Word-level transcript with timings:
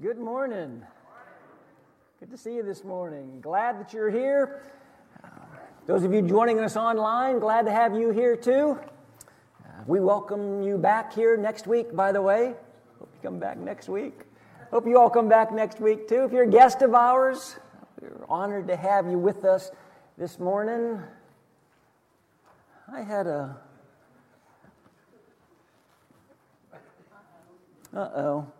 Good 0.00 0.18
morning. 0.20 0.84
Good 2.20 2.30
to 2.30 2.36
see 2.36 2.54
you 2.54 2.62
this 2.62 2.84
morning. 2.84 3.40
Glad 3.40 3.80
that 3.80 3.92
you're 3.92 4.10
here. 4.10 4.62
Those 5.88 6.04
of 6.04 6.14
you 6.14 6.22
joining 6.22 6.60
us 6.60 6.76
online, 6.76 7.40
glad 7.40 7.66
to 7.66 7.72
have 7.72 7.96
you 7.96 8.10
here 8.10 8.36
too. 8.36 8.78
Uh, 8.78 9.82
we 9.88 9.98
welcome 9.98 10.62
you 10.62 10.78
back 10.78 11.12
here 11.12 11.36
next 11.36 11.66
week, 11.66 11.96
by 11.96 12.12
the 12.12 12.22
way. 12.22 12.54
Hope 13.00 13.10
you 13.12 13.18
come 13.28 13.40
back 13.40 13.58
next 13.58 13.88
week. 13.88 14.20
Hope 14.70 14.86
you 14.86 15.00
all 15.00 15.10
come 15.10 15.28
back 15.28 15.50
next 15.50 15.80
week 15.80 16.06
too. 16.06 16.22
If 16.22 16.30
you're 16.30 16.44
a 16.44 16.48
guest 16.48 16.80
of 16.82 16.94
ours, 16.94 17.56
we're 18.00 18.24
honored 18.28 18.68
to 18.68 18.76
have 18.76 19.08
you 19.08 19.18
with 19.18 19.44
us 19.44 19.72
this 20.16 20.38
morning. 20.38 21.02
I 22.92 23.02
had 23.02 23.26
a. 23.26 23.56
Uh 27.92 27.98
oh. 28.14 28.52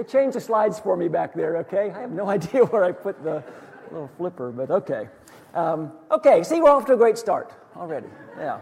Hey, 0.00 0.06
change 0.06 0.32
the 0.32 0.40
slides 0.40 0.78
for 0.78 0.96
me 0.96 1.08
back 1.08 1.34
there, 1.34 1.58
okay? 1.58 1.90
I 1.90 2.00
have 2.00 2.10
no 2.10 2.26
idea 2.38 2.64
where 2.64 2.84
I 2.84 2.92
put 2.92 3.22
the 3.22 3.44
little 3.90 4.10
flipper, 4.16 4.50
but 4.50 4.70
okay. 4.70 5.08
Um, 5.52 5.92
okay, 6.10 6.42
see, 6.42 6.62
we're 6.62 6.70
off 6.70 6.86
to 6.86 6.94
a 6.94 6.96
great 6.96 7.18
start 7.18 7.52
already. 7.76 8.06
Yeah. 8.38 8.60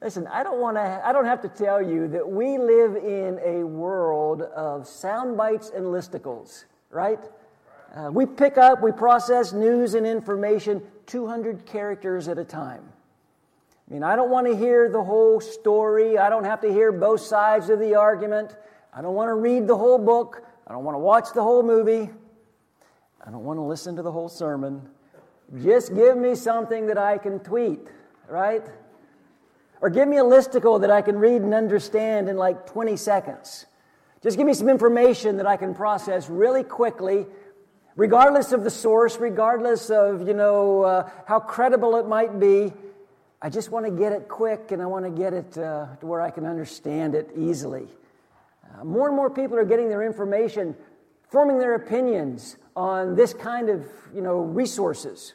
Listen, 0.00 0.26
I 0.28 0.42
don't 0.42 0.60
want 0.62 0.78
to. 0.78 1.02
I 1.04 1.12
don't 1.12 1.26
have 1.26 1.42
to 1.42 1.48
tell 1.48 1.82
you 1.82 2.08
that 2.08 2.26
we 2.26 2.56
live 2.56 2.96
in 2.96 3.38
a 3.44 3.64
world 3.64 4.40
of 4.40 4.86
sound 4.86 5.36
bites 5.36 5.70
and 5.74 5.84
listicles, 5.86 6.64
right? 6.90 7.20
Uh, 7.94 8.10
we 8.10 8.24
pick 8.24 8.56
up, 8.56 8.82
we 8.82 8.92
process 8.92 9.52
news 9.52 9.92
and 9.92 10.06
information 10.06 10.80
200 11.04 11.66
characters 11.66 12.28
at 12.28 12.38
a 12.38 12.44
time. 12.44 12.82
I 13.90 13.92
mean, 13.92 14.02
I 14.02 14.16
don't 14.16 14.30
want 14.30 14.46
to 14.46 14.56
hear 14.56 14.88
the 14.88 15.04
whole 15.04 15.38
story. 15.38 16.16
I 16.16 16.30
don't 16.30 16.44
have 16.44 16.62
to 16.62 16.72
hear 16.72 16.92
both 16.92 17.20
sides 17.20 17.68
of 17.68 17.78
the 17.78 17.94
argument. 17.94 18.56
I 18.96 19.02
don't 19.02 19.14
want 19.14 19.28
to 19.28 19.34
read 19.34 19.66
the 19.66 19.76
whole 19.76 19.98
book. 19.98 20.42
I 20.66 20.72
don't 20.72 20.82
want 20.82 20.94
to 20.94 21.00
watch 21.00 21.34
the 21.34 21.42
whole 21.42 21.62
movie. 21.62 22.08
I 23.26 23.30
don't 23.30 23.44
want 23.44 23.58
to 23.58 23.62
listen 23.62 23.94
to 23.96 24.02
the 24.02 24.10
whole 24.10 24.30
sermon. 24.30 24.88
Just 25.62 25.94
give 25.94 26.16
me 26.16 26.34
something 26.34 26.86
that 26.86 26.96
I 26.96 27.18
can 27.18 27.38
tweet, 27.40 27.80
right? 28.26 28.64
Or 29.82 29.90
give 29.90 30.08
me 30.08 30.16
a 30.16 30.24
listicle 30.24 30.80
that 30.80 30.90
I 30.90 31.02
can 31.02 31.18
read 31.18 31.42
and 31.42 31.52
understand 31.52 32.30
in 32.30 32.38
like 32.38 32.64
20 32.64 32.96
seconds. 32.96 33.66
Just 34.22 34.38
give 34.38 34.46
me 34.46 34.54
some 34.54 34.70
information 34.70 35.36
that 35.36 35.46
I 35.46 35.58
can 35.58 35.74
process 35.74 36.30
really 36.30 36.64
quickly, 36.64 37.26
regardless 37.96 38.52
of 38.52 38.64
the 38.64 38.70
source, 38.70 39.18
regardless 39.18 39.90
of, 39.90 40.26
you 40.26 40.32
know, 40.32 40.82
uh, 40.82 41.10
how 41.26 41.38
credible 41.38 41.96
it 41.96 42.08
might 42.08 42.40
be. 42.40 42.72
I 43.42 43.50
just 43.50 43.70
want 43.70 43.84
to 43.84 43.92
get 43.92 44.12
it 44.12 44.26
quick 44.26 44.72
and 44.72 44.80
I 44.80 44.86
want 44.86 45.04
to 45.04 45.10
get 45.10 45.34
it 45.34 45.58
uh, 45.58 45.88
to 46.00 46.06
where 46.06 46.22
I 46.22 46.30
can 46.30 46.46
understand 46.46 47.14
it 47.14 47.30
easily. 47.36 47.88
Uh, 48.74 48.84
more 48.84 49.08
and 49.08 49.16
more 49.16 49.30
people 49.30 49.58
are 49.58 49.64
getting 49.64 49.88
their 49.88 50.02
information, 50.02 50.74
forming 51.28 51.58
their 51.58 51.74
opinions 51.74 52.56
on 52.74 53.14
this 53.14 53.32
kind 53.32 53.68
of 53.68 53.86
you 54.14 54.20
know, 54.20 54.38
resources. 54.38 55.34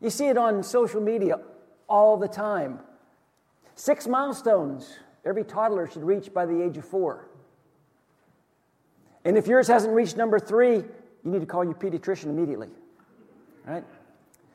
You 0.00 0.10
see 0.10 0.26
it 0.26 0.36
on 0.36 0.62
social 0.62 1.00
media 1.00 1.40
all 1.88 2.16
the 2.16 2.28
time. 2.28 2.80
Six 3.74 4.06
milestones 4.06 4.98
every 5.24 5.44
toddler 5.44 5.86
should 5.86 6.04
reach 6.04 6.32
by 6.32 6.46
the 6.46 6.62
age 6.62 6.76
of 6.76 6.84
four. 6.84 7.28
And 9.24 9.36
if 9.36 9.46
yours 9.48 9.66
hasn't 9.66 9.92
reached 9.92 10.16
number 10.16 10.38
three, 10.38 10.76
you 10.76 10.84
need 11.24 11.40
to 11.40 11.46
call 11.46 11.64
your 11.64 11.74
pediatrician 11.74 12.26
immediately. 12.26 12.68
Right? 13.66 13.84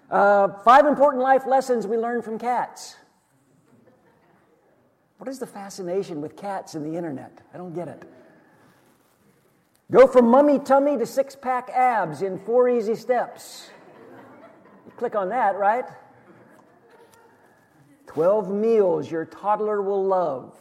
Uh, 0.10 0.48
five 0.64 0.86
important 0.86 1.22
life 1.22 1.46
lessons 1.46 1.86
we 1.86 1.98
learn 1.98 2.22
from 2.22 2.40
cats. 2.40 2.96
What 5.22 5.30
is 5.30 5.38
the 5.38 5.46
fascination 5.46 6.20
with 6.20 6.36
cats 6.36 6.74
and 6.74 6.84
the 6.84 6.98
internet? 6.98 7.42
I 7.54 7.58
don't 7.58 7.76
get 7.76 7.88
it. 7.88 8.12
Go 9.92 10.08
from 10.08 10.28
mummy 10.28 10.58
tummy 10.58 10.98
to 10.98 11.06
six 11.06 11.36
pack 11.36 11.70
abs 11.70 12.24
in 12.24 12.40
four 12.40 12.68
easy 12.68 12.96
steps. 12.96 13.70
You 14.84 14.92
click 14.98 15.16
on 15.16 15.30
that, 15.30 15.58
right? 15.58 15.86
12 18.08 18.50
meals 18.50 19.12
your 19.12 19.26
toddler 19.26 19.84
will 19.84 20.04
love, 20.04 20.58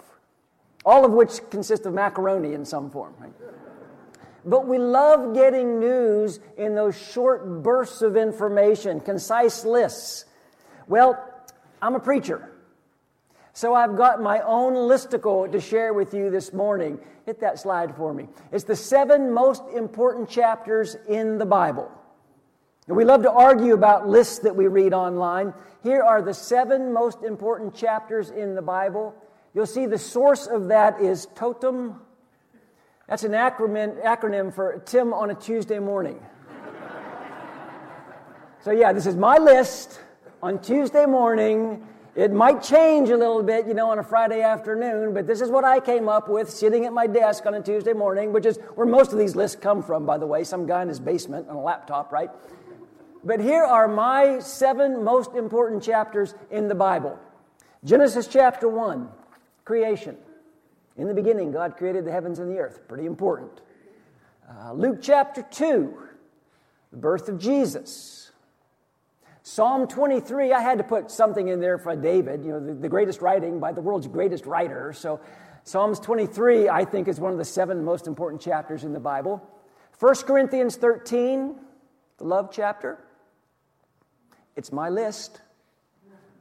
all 0.85 1.07
of 1.07 1.13
which 1.13 1.41
consist 1.49 1.87
of 1.87 1.95
macaroni 1.95 2.53
in 2.53 2.67
some 2.67 2.91
form. 2.91 3.15
Right? 3.19 3.33
But 4.45 4.67
we 4.67 4.77
love 4.77 5.35
getting 5.35 5.81
news 5.81 6.39
in 6.59 6.75
those 6.75 7.01
short 7.01 7.63
bursts 7.63 8.03
of 8.03 8.15
information, 8.15 9.01
concise 9.01 9.65
lists. 9.65 10.27
Well, 10.87 11.19
I'm 11.81 11.95
a 11.95 12.01
preacher. 12.01 12.50
So 13.53 13.75
I've 13.75 13.97
got 13.97 14.23
my 14.23 14.41
own 14.41 14.75
listicle 14.75 15.51
to 15.51 15.61
share 15.61 15.93
with 15.93 16.15
you 16.15 16.31
this 16.31 16.53
morning. 16.53 16.99
Hit 17.27 17.41
that 17.41 17.59
slide 17.59 17.97
for 17.97 18.15
me. 18.15 18.29
It's 18.53 18.65
the 18.65 18.77
seven 18.77 19.33
most 19.33 19.63
important 19.75 20.29
chapters 20.29 20.97
in 21.09 21.39
the 21.39 21.47
Bible. 21.47 21.91
And 22.87 22.97
we 22.97 23.05
love 23.05 23.23
to 23.23 23.31
argue 23.31 23.75
about 23.75 24.09
lists 24.09 24.41
that 24.41 24.55
we 24.55 24.67
read 24.67 24.93
online. 24.93 25.53
Here 25.83 26.03
are 26.03 26.23
the 26.23 26.35
seven 26.35 26.93
most 26.93 27.23
important 27.23 27.75
chapters 27.75 28.31
in 28.31 28.55
the 28.55 28.63
Bible. 28.63 29.15
You'll 29.55 29.67
see 29.67 29.87
the 29.87 29.99
source 29.99 30.47
of 30.47 30.69
that 30.69 31.01
is 31.01 31.27
totem. 31.35 32.01
That's 33.09 33.25
an 33.25 33.33
acronym, 33.33 34.03
acronym 34.05 34.55
for 34.55 34.81
Tim 34.87 35.13
on 35.13 35.31
a 35.31 35.35
Tuesday 35.35 35.81
morning. 35.81 36.21
so, 38.61 38.71
yeah, 38.71 38.93
this 38.93 39.07
is 39.07 39.17
my 39.17 39.39
list 39.39 40.01
on 40.43 40.61
Tuesday 40.61 41.07
morning 41.07 41.87
it 42.15 42.33
might 42.33 42.63
change 42.63 43.09
a 43.11 43.17
little 43.17 43.43
bit, 43.43 43.67
you 43.67 43.75
know, 43.75 43.91
on 43.91 43.99
a 43.99 44.03
Friday 44.03 44.43
afternoon, 44.43 45.15
but 45.15 45.27
this 45.27 45.41
is 45.41 45.51
what 45.51 45.65
I 45.65 45.79
came 45.79 46.09
up 46.09 46.29
with 46.29 46.51
sitting 46.51 46.85
at 46.85 46.93
my 46.93 47.07
desk 47.07 47.47
on 47.47 47.55
a 47.55 47.63
Tuesday 47.63 47.93
morning, 47.93 48.33
which 48.33 48.47
is 48.47 48.59
where 48.75 48.87
most 48.87 49.13
of 49.13 49.19
these 49.19 49.37
lists 49.37 49.57
come 49.61 49.83
from, 49.83 50.07
by 50.07 50.19
the 50.19 50.27
way. 50.27 50.43
Some 50.43 50.67
guy 50.67 50.83
in 50.83 50.89
his 50.89 50.99
basement 50.99 51.49
on 51.49 51.57
a 51.57 51.61
laptop, 51.61 52.11
right? 52.11 52.31
But 53.23 53.41
here 53.41 53.63
are 53.63 53.87
my 53.87 54.41
seven 54.41 55.05
most 55.05 55.35
important 55.35 55.83
chapters 55.83 56.35
in 56.51 56.69
the 56.69 56.75
Bible 56.75 57.19
Genesis 57.85 58.27
chapter 58.27 58.69
1, 58.69 59.09
creation. 59.65 60.17
In 60.97 61.07
the 61.07 61.15
beginning, 61.15 61.51
God 61.51 61.77
created 61.77 62.05
the 62.05 62.13
heavens 62.13 62.39
and 62.39 62.51
the 62.51 62.59
earth. 62.59 62.81
Pretty 62.89 63.07
important. 63.07 63.63
Uh, 64.49 64.73
Luke 64.73 64.99
chapter 65.01 65.43
2, 65.43 65.97
the 66.91 66.97
birth 66.97 67.29
of 67.29 67.39
Jesus. 67.39 68.30
Psalm 69.43 69.87
23, 69.87 70.53
I 70.53 70.61
had 70.61 70.79
to 70.79 70.85
put 70.85 71.11
something 71.11 71.49
in 71.49 71.61
there 71.61 71.79
for 71.79 71.97
David, 71.97 72.45
you 72.45 72.53
know, 72.53 72.61
the, 72.61 72.75
the, 72.75 72.89
greatest 72.89 73.23
writing 73.23 73.59
by 73.59 73.73
the 73.73 73.81
world's 73.81 74.07
greatest 74.07 74.45
writer. 74.45 74.93
So, 74.93 75.21
Psalms 75.65 75.99
23, 76.01 76.69
I 76.69 76.85
think, 76.85 77.09
is 77.09 77.19
one 77.19 77.33
of 77.33 77.39
the 77.39 77.45
seven 77.45 77.85
most 77.85 78.07
important 78.07 78.43
chapters 78.43 78.85
in 78.85 78.93
the 78.93 79.01
Bible. 79.01 79.43
1 79.99 80.15
Corinthians 80.27 80.77
13, 80.77 81.57
the 82.19 82.25
love 82.25 82.51
chapter. 82.53 82.99
It's 84.57 84.73
my 84.73 84.89
list, 84.89 85.41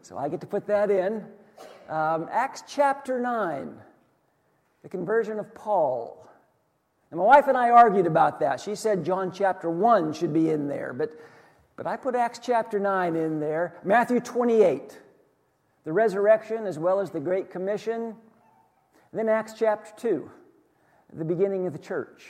so 0.02 0.18
I 0.18 0.28
get 0.28 0.42
to 0.42 0.48
put 0.48 0.68
that 0.68 0.92
in. 0.92 1.26
Um, 1.90 2.28
Acts 2.32 2.64
chapter 2.68 3.20
9, 3.20 3.76
the 4.84 4.90
conversion 4.90 5.40
of 5.40 5.54
Paul. 5.56 6.28
And 7.12 7.20
my 7.20 7.26
wife 7.26 7.48
and 7.48 7.58
I 7.58 7.70
argued 7.70 8.08
about 8.08 8.40
that. 8.42 8.60
She 8.60 8.76
said 8.76 9.04
John 9.04 9.32
chapter 9.32 9.70
1 9.70 10.14
should 10.14 10.34
be 10.34 10.50
in 10.50 10.68
there, 10.68 10.94
but 10.94 11.12
but 11.80 11.88
I 11.88 11.96
put 11.96 12.14
Acts 12.14 12.40
chapter 12.44 12.78
9 12.78 13.16
in 13.16 13.40
there, 13.40 13.74
Matthew 13.86 14.20
28, 14.20 15.00
the 15.86 15.94
resurrection 15.94 16.68
as 16.68 16.78
well 16.78 17.00
as 17.00 17.10
the 17.10 17.22
Great 17.22 17.50
Commission. 17.50 18.18
Then 19.14 19.30
Acts 19.30 19.54
chapter 19.58 19.90
2, 19.96 20.30
the 21.14 21.24
beginning 21.24 21.68
of 21.68 21.72
the 21.72 21.80
church. 21.80 22.26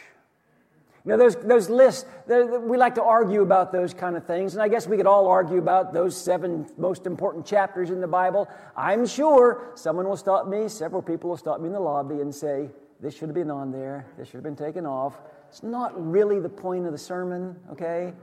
You 1.04 1.14
know, 1.14 1.18
those, 1.18 1.36
those 1.38 1.68
lists, 1.68 2.06
we 2.28 2.78
like 2.78 2.94
to 2.94 3.04
argue 3.04 3.42
about 3.42 3.72
those 3.72 3.92
kind 3.92 4.16
of 4.16 4.24
things, 4.28 4.54
and 4.54 4.62
I 4.62 4.68
guess 4.68 4.86
we 4.86 4.98
could 4.98 5.08
all 5.08 5.28
argue 5.28 5.58
about 5.58 5.94
those 5.94 6.16
seven 6.16 6.68
most 6.78 7.08
important 7.08 7.44
chapters 7.44 7.90
in 7.90 8.02
the 8.02 8.08
Bible. 8.08 8.48
I'm 8.78 9.08
sure 9.08 9.72
someone 9.74 10.08
will 10.08 10.16
stop 10.16 10.48
me, 10.48 10.68
several 10.68 11.02
people 11.02 11.32
will 11.32 11.38
stop 11.38 11.60
me 11.60 11.66
in 11.66 11.74
the 11.74 11.80
lobby 11.80 12.22
and 12.22 12.36
say, 12.36 12.70
This 13.00 13.16
should 13.16 13.30
have 13.30 13.36
been 13.36 13.50
on 13.50 13.72
there, 13.72 14.06
this 14.16 14.28
should 14.28 14.36
have 14.36 14.44
been 14.44 14.56
taken 14.56 14.86
off. 14.86 15.20
It's 15.48 15.64
not 15.64 15.92
really 16.00 16.40
the 16.40 16.50
point 16.50 16.86
of 16.86 16.92
the 16.92 17.00
sermon, 17.00 17.56
okay? 17.72 18.14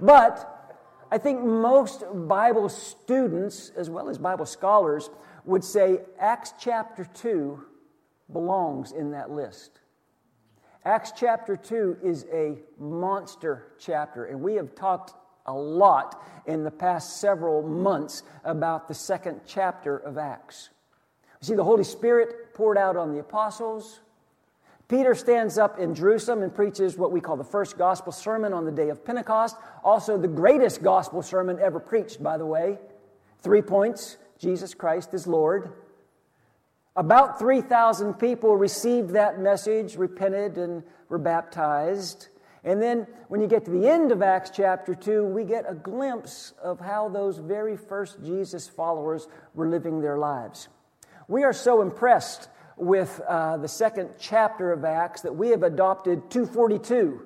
But 0.00 0.76
I 1.10 1.18
think 1.18 1.42
most 1.44 2.04
Bible 2.12 2.68
students, 2.68 3.70
as 3.76 3.90
well 3.90 4.08
as 4.08 4.18
Bible 4.18 4.46
scholars, 4.46 5.10
would 5.44 5.64
say 5.64 6.00
Acts 6.18 6.54
chapter 6.58 7.04
2 7.04 7.64
belongs 8.32 8.92
in 8.92 9.10
that 9.10 9.30
list. 9.30 9.80
Acts 10.84 11.12
chapter 11.14 11.56
2 11.56 11.98
is 12.02 12.26
a 12.32 12.58
monster 12.78 13.74
chapter, 13.78 14.24
and 14.24 14.40
we 14.40 14.54
have 14.54 14.74
talked 14.74 15.14
a 15.46 15.52
lot 15.52 16.22
in 16.46 16.64
the 16.64 16.70
past 16.70 17.20
several 17.20 17.62
months 17.62 18.22
about 18.44 18.88
the 18.88 18.94
second 18.94 19.40
chapter 19.46 19.96
of 19.98 20.18
Acts. 20.18 20.70
You 21.40 21.46
see, 21.48 21.54
the 21.54 21.64
Holy 21.64 21.84
Spirit 21.84 22.54
poured 22.54 22.78
out 22.78 22.96
on 22.96 23.12
the 23.12 23.20
apostles, 23.20 24.00
Peter 24.88 25.14
stands 25.14 25.58
up 25.58 25.78
in 25.78 25.94
Jerusalem 25.94 26.42
and 26.42 26.54
preaches 26.54 26.98
what 26.98 27.12
we 27.12 27.20
call 27.20 27.36
the 27.36 27.44
first 27.44 27.78
gospel 27.78 28.12
sermon 28.12 28.52
on 28.52 28.64
the 28.64 28.72
day 28.72 28.88
of 28.90 29.04
Pentecost, 29.04 29.56
also 29.82 30.18
the 30.18 30.28
greatest 30.28 30.82
gospel 30.82 31.22
sermon 31.22 31.58
ever 31.60 31.80
preached, 31.80 32.22
by 32.22 32.36
the 32.36 32.46
way. 32.46 32.78
Three 33.40 33.62
points 33.62 34.18
Jesus 34.38 34.74
Christ 34.74 35.14
is 35.14 35.26
Lord. 35.26 35.72
About 36.94 37.38
3,000 37.38 38.14
people 38.14 38.56
received 38.56 39.10
that 39.10 39.40
message, 39.40 39.96
repented, 39.96 40.58
and 40.58 40.82
were 41.08 41.18
baptized. 41.18 42.28
And 42.64 42.82
then 42.82 43.06
when 43.28 43.40
you 43.40 43.46
get 43.46 43.64
to 43.64 43.70
the 43.70 43.88
end 43.88 44.12
of 44.12 44.20
Acts 44.20 44.50
chapter 44.50 44.94
2, 44.94 45.24
we 45.24 45.44
get 45.44 45.64
a 45.66 45.74
glimpse 45.74 46.52
of 46.62 46.80
how 46.80 47.08
those 47.08 47.38
very 47.38 47.76
first 47.76 48.22
Jesus 48.22 48.68
followers 48.68 49.26
were 49.54 49.68
living 49.68 50.00
their 50.00 50.18
lives. 50.18 50.68
We 51.28 51.44
are 51.44 51.52
so 51.52 51.80
impressed 51.80 52.48
with 52.76 53.20
uh, 53.28 53.56
the 53.58 53.68
second 53.68 54.10
chapter 54.18 54.72
of 54.72 54.84
Acts 54.84 55.22
that 55.22 55.34
we 55.34 55.48
have 55.48 55.62
adopted 55.62 56.30
242, 56.30 57.22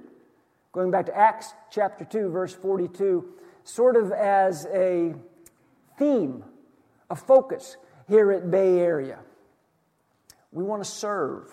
going 0.73 0.91
back 0.91 1.07
to 1.07 1.17
Acts 1.17 1.55
chapter 1.71 2.05
2, 2.05 2.31
verse 2.31 2.55
42, 2.55 3.25
sort 3.65 3.97
of 3.97 4.13
as 4.13 4.67
a 4.73 5.15
theme, 5.99 6.45
a 7.11 7.17
focus 7.17 7.77
here 8.09 8.33
at 8.33 8.51
Bay 8.51 8.79
Area. 8.79 9.19
We 10.53 10.65
want 10.65 10.83
to 10.83 10.89
serve, 10.89 11.51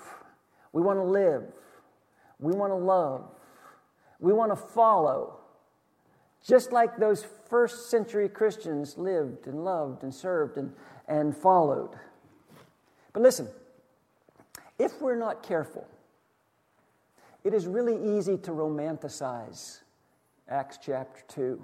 we 0.72 0.81
want 0.81 1.00
to 1.00 1.04
live, 1.04 1.44
we 2.39 2.54
want 2.54 2.72
to 2.72 2.78
love, 2.78 3.30
we 4.19 4.34
want 4.34 4.51
to 4.51 4.56
follow, 4.56 5.39
just 6.46 6.72
like 6.72 6.98
those 6.98 7.25
first 7.50 7.89
century 7.89 8.30
Christians 8.30 8.98
lived 8.98 9.48
and 9.48 9.63
loved 9.63 10.04
and 10.04 10.13
served 10.13 10.57
and, 10.57 10.74
and 11.07 11.36
followed. 11.36 11.92
But 13.13 13.22
listen, 13.22 13.48
if 14.80 15.02
we're 15.02 15.16
not 15.16 15.44
careful, 15.44 15.88
it 17.44 17.54
is 17.54 17.68
really 17.68 18.18
easy 18.18 18.38
to 18.38 18.52
romanticize 18.52 19.80
Acts 20.50 20.78
chapter 20.81 21.22
2. 21.30 21.42
You 21.42 21.60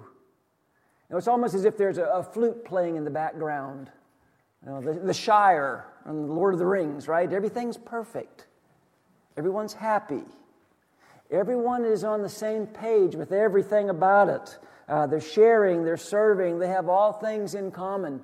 know, 1.10 1.16
it's 1.16 1.28
almost 1.28 1.54
as 1.54 1.64
if 1.64 1.76
there's 1.76 1.98
a, 1.98 2.04
a 2.04 2.22
flute 2.22 2.64
playing 2.64 2.96
in 2.96 3.04
the 3.04 3.10
background. 3.10 3.90
You 4.64 4.72
know, 4.72 4.80
the, 4.80 4.92
the 4.92 5.14
Shire 5.14 5.86
and 6.04 6.28
the 6.28 6.32
Lord 6.32 6.54
of 6.54 6.58
the 6.58 6.66
Rings, 6.66 7.08
right? 7.08 7.30
Everything's 7.32 7.76
perfect. 7.76 8.46
Everyone's 9.36 9.72
happy. 9.72 10.22
Everyone 11.30 11.84
is 11.84 12.04
on 12.04 12.22
the 12.22 12.28
same 12.28 12.66
page 12.66 13.14
with 13.14 13.32
everything 13.32 13.88
about 13.88 14.28
it. 14.28 14.58
Uh, 14.88 15.06
they're 15.06 15.20
sharing, 15.20 15.84
they're 15.84 15.96
serving, 15.96 16.58
they 16.58 16.66
have 16.66 16.88
all 16.88 17.12
things 17.12 17.54
in 17.54 17.70
common. 17.70 18.22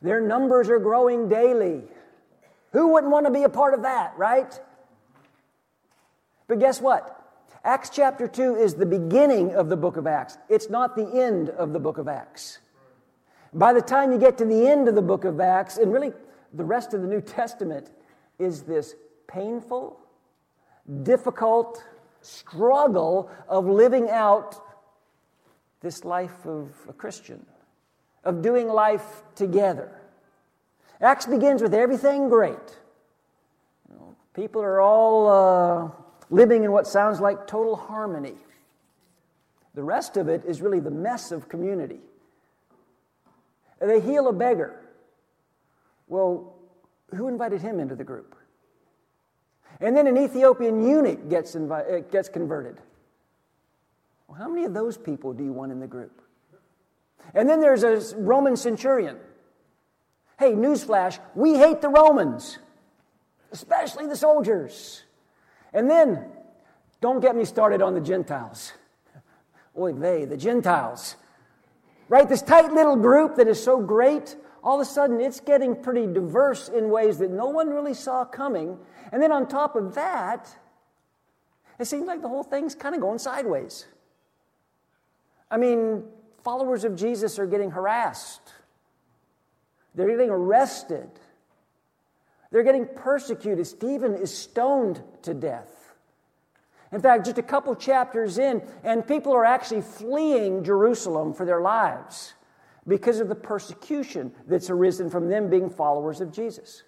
Their 0.00 0.20
numbers 0.20 0.70
are 0.70 0.78
growing 0.78 1.28
daily. 1.28 1.82
Who 2.76 2.88
wouldn't 2.88 3.10
want 3.10 3.24
to 3.24 3.32
be 3.32 3.42
a 3.42 3.48
part 3.48 3.72
of 3.72 3.84
that, 3.84 4.12
right? 4.18 4.60
But 6.46 6.58
guess 6.58 6.78
what? 6.78 7.10
Acts 7.64 7.88
chapter 7.88 8.28
2 8.28 8.56
is 8.56 8.74
the 8.74 8.84
beginning 8.84 9.54
of 9.54 9.70
the 9.70 9.78
book 9.78 9.96
of 9.96 10.06
Acts. 10.06 10.36
It's 10.50 10.68
not 10.68 10.94
the 10.94 11.10
end 11.10 11.48
of 11.48 11.72
the 11.72 11.80
book 11.80 11.96
of 11.96 12.06
Acts. 12.06 12.58
By 13.54 13.72
the 13.72 13.80
time 13.80 14.12
you 14.12 14.18
get 14.18 14.36
to 14.36 14.44
the 14.44 14.68
end 14.68 14.88
of 14.88 14.94
the 14.94 15.00
book 15.00 15.24
of 15.24 15.40
Acts, 15.40 15.78
and 15.78 15.90
really 15.90 16.12
the 16.52 16.64
rest 16.64 16.92
of 16.92 17.00
the 17.00 17.08
New 17.08 17.20
Testament 17.38 17.88
is 18.38 18.64
this 18.64 18.94
painful, 19.26 19.98
difficult 21.02 21.82
struggle 22.20 23.30
of 23.48 23.64
living 23.64 24.10
out 24.10 24.54
this 25.80 26.04
life 26.04 26.44
of 26.44 26.74
a 26.90 26.92
Christian, 26.92 27.46
of 28.22 28.42
doing 28.42 28.68
life 28.68 29.22
together. 29.34 30.02
Acts 31.00 31.26
begins 31.26 31.62
with 31.62 31.74
everything 31.74 32.28
great. 32.28 32.56
People 34.34 34.62
are 34.62 34.80
all 34.80 35.28
uh, 35.28 35.90
living 36.28 36.64
in 36.64 36.72
what 36.72 36.86
sounds 36.86 37.20
like 37.20 37.46
total 37.46 37.74
harmony. 37.74 38.34
The 39.74 39.82
rest 39.82 40.16
of 40.16 40.28
it 40.28 40.44
is 40.46 40.60
really 40.60 40.80
the 40.80 40.90
mess 40.90 41.32
of 41.32 41.48
community. 41.48 42.00
They 43.80 44.00
heal 44.00 44.28
a 44.28 44.32
beggar. 44.32 44.80
Well, 46.08 46.54
who 47.14 47.28
invited 47.28 47.60
him 47.60 47.80
into 47.80 47.94
the 47.94 48.04
group? 48.04 48.34
And 49.80 49.96
then 49.96 50.06
an 50.06 50.16
Ethiopian 50.16 50.86
eunuch 50.86 51.28
gets, 51.28 51.54
invi- 51.54 51.98
uh, 51.98 52.00
gets 52.10 52.28
converted. 52.28 52.78
Well, 54.28 54.38
how 54.38 54.48
many 54.48 54.64
of 54.64 54.72
those 54.72 54.96
people 54.96 55.32
do 55.32 55.44
you 55.44 55.52
want 55.52 55.72
in 55.72 55.80
the 55.80 55.86
group? 55.86 56.22
And 57.34 57.48
then 57.48 57.60
there's 57.60 57.82
a 57.82 58.16
Roman 58.16 58.56
centurion. 58.56 59.18
Hey, 60.38 60.52
newsflash, 60.52 61.18
we 61.34 61.56
hate 61.56 61.80
the 61.80 61.88
Romans, 61.88 62.58
especially 63.52 64.06
the 64.06 64.16
soldiers. 64.16 65.02
And 65.72 65.88
then, 65.88 66.26
don't 67.00 67.20
get 67.20 67.34
me 67.34 67.44
started 67.44 67.80
on 67.80 67.94
the 67.94 68.00
Gentiles. 68.00 68.72
Oy 69.78 69.92
vey, 69.92 70.24
the 70.24 70.36
Gentiles. 70.36 71.16
Right? 72.08 72.28
This 72.28 72.42
tight 72.42 72.72
little 72.72 72.96
group 72.96 73.36
that 73.36 73.48
is 73.48 73.62
so 73.62 73.80
great, 73.80 74.36
all 74.62 74.80
of 74.80 74.86
a 74.86 74.90
sudden 74.90 75.20
it's 75.20 75.40
getting 75.40 75.74
pretty 75.74 76.06
diverse 76.06 76.68
in 76.68 76.90
ways 76.90 77.18
that 77.18 77.30
no 77.30 77.46
one 77.46 77.68
really 77.68 77.94
saw 77.94 78.24
coming. 78.24 78.78
And 79.12 79.22
then 79.22 79.32
on 79.32 79.48
top 79.48 79.76
of 79.76 79.94
that, 79.94 80.54
it 81.78 81.86
seems 81.86 82.06
like 82.06 82.22
the 82.22 82.28
whole 82.28 82.42
thing's 82.42 82.74
kind 82.74 82.94
of 82.94 83.00
going 83.00 83.18
sideways. 83.18 83.86
I 85.50 85.56
mean, 85.56 86.04
followers 86.42 86.84
of 86.84 86.96
Jesus 86.96 87.38
are 87.38 87.46
getting 87.46 87.70
harassed, 87.70 88.40
they're 89.96 90.08
getting 90.08 90.30
arrested, 90.30 91.08
they're 92.52 92.62
getting 92.62 92.86
persecuted. 92.86 93.66
Stephen 93.66 94.14
is 94.14 94.36
stoned 94.36 95.02
to 95.22 95.34
death. 95.34 95.72
In 96.92 97.00
fact, 97.00 97.24
just 97.24 97.38
a 97.38 97.42
couple 97.42 97.74
chapters 97.74 98.38
in, 98.38 98.62
and 98.84 99.06
people 99.06 99.32
are 99.34 99.44
actually 99.44 99.82
fleeing 99.82 100.62
Jerusalem 100.62 101.34
for 101.34 101.44
their 101.44 101.60
lives 101.60 102.34
because 102.86 103.18
of 103.18 103.28
the 103.28 103.34
persecution 103.34 104.32
that's 104.46 104.70
arisen 104.70 105.10
from 105.10 105.28
them 105.28 105.50
being 105.50 105.68
followers 105.68 106.20
of 106.20 106.30
Jesus. 106.30 106.84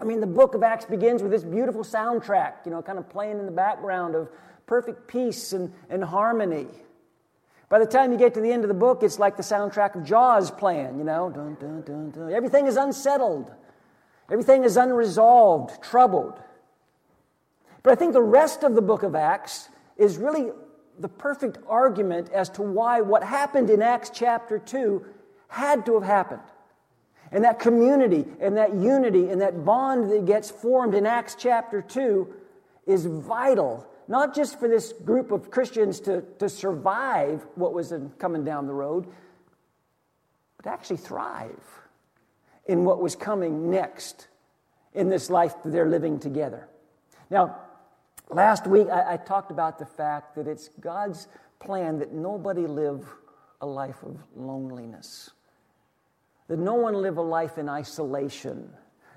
I 0.00 0.04
mean, 0.04 0.20
the 0.20 0.26
book 0.26 0.54
of 0.54 0.62
Acts 0.62 0.86
begins 0.86 1.22
with 1.22 1.30
this 1.30 1.44
beautiful 1.44 1.84
soundtrack, 1.84 2.64
you 2.64 2.70
know, 2.70 2.82
kind 2.82 2.98
of 2.98 3.08
playing 3.08 3.38
in 3.38 3.46
the 3.46 3.52
background 3.52 4.14
of 4.14 4.28
perfect 4.66 5.06
peace 5.06 5.52
and, 5.52 5.72
and 5.90 6.02
harmony. 6.02 6.66
By 7.68 7.78
the 7.78 7.86
time 7.86 8.12
you 8.12 8.18
get 8.18 8.34
to 8.34 8.40
the 8.40 8.52
end 8.52 8.64
of 8.64 8.68
the 8.68 8.74
book, 8.74 9.02
it's 9.02 9.18
like 9.18 9.36
the 9.36 9.42
soundtrack 9.42 9.94
of 9.94 10.04
Jaws 10.04 10.50
playing, 10.50 10.98
you 10.98 11.04
know. 11.04 11.30
Dun, 11.30 11.56
dun, 11.58 12.10
dun. 12.10 12.32
Everything 12.32 12.66
is 12.66 12.76
unsettled, 12.76 13.50
everything 14.30 14.64
is 14.64 14.76
unresolved, 14.76 15.82
troubled. 15.82 16.40
But 17.82 17.92
I 17.92 17.96
think 17.96 18.12
the 18.12 18.22
rest 18.22 18.62
of 18.62 18.74
the 18.74 18.82
book 18.82 19.02
of 19.02 19.14
Acts 19.14 19.68
is 19.96 20.16
really 20.16 20.50
the 20.98 21.08
perfect 21.08 21.58
argument 21.68 22.30
as 22.30 22.48
to 22.50 22.62
why 22.62 23.00
what 23.00 23.22
happened 23.22 23.70
in 23.70 23.82
Acts 23.82 24.10
chapter 24.12 24.58
2 24.58 25.04
had 25.48 25.84
to 25.86 25.94
have 25.94 26.04
happened. 26.04 26.42
And 27.32 27.44
that 27.44 27.58
community 27.58 28.24
and 28.40 28.56
that 28.56 28.74
unity 28.74 29.28
and 29.28 29.40
that 29.40 29.64
bond 29.64 30.10
that 30.10 30.24
gets 30.24 30.50
formed 30.50 30.94
in 30.94 31.04
Acts 31.04 31.36
chapter 31.38 31.82
2 31.82 32.32
is 32.86 33.06
vital, 33.06 33.86
not 34.08 34.34
just 34.34 34.58
for 34.58 34.68
this 34.68 34.92
group 34.92 35.30
of 35.30 35.50
Christians 35.50 36.00
to, 36.00 36.22
to 36.38 36.48
survive 36.48 37.46
what 37.54 37.72
was 37.72 37.92
coming 38.18 38.44
down 38.44 38.66
the 38.66 38.74
road, 38.74 39.06
but 40.56 40.66
actually 40.66 40.98
thrive 40.98 41.62
in 42.66 42.84
what 42.84 43.00
was 43.00 43.16
coming 43.16 43.70
next 43.70 44.28
in 44.94 45.08
this 45.08 45.30
life 45.30 45.54
that 45.62 45.70
they're 45.70 45.88
living 45.88 46.18
together. 46.18 46.68
Now, 47.30 47.56
last 48.30 48.66
week 48.66 48.88
I, 48.88 49.14
I 49.14 49.16
talked 49.16 49.50
about 49.50 49.78
the 49.78 49.86
fact 49.86 50.36
that 50.36 50.46
it's 50.46 50.68
God's 50.80 51.28
plan 51.58 51.98
that 51.98 52.12
nobody 52.12 52.66
live 52.66 53.06
a 53.60 53.66
life 53.66 54.02
of 54.02 54.18
loneliness 54.36 55.30
that 56.48 56.58
no 56.58 56.74
one 56.74 56.94
live 56.94 57.16
a 57.16 57.22
life 57.22 57.58
in 57.58 57.68
isolation, 57.68 58.70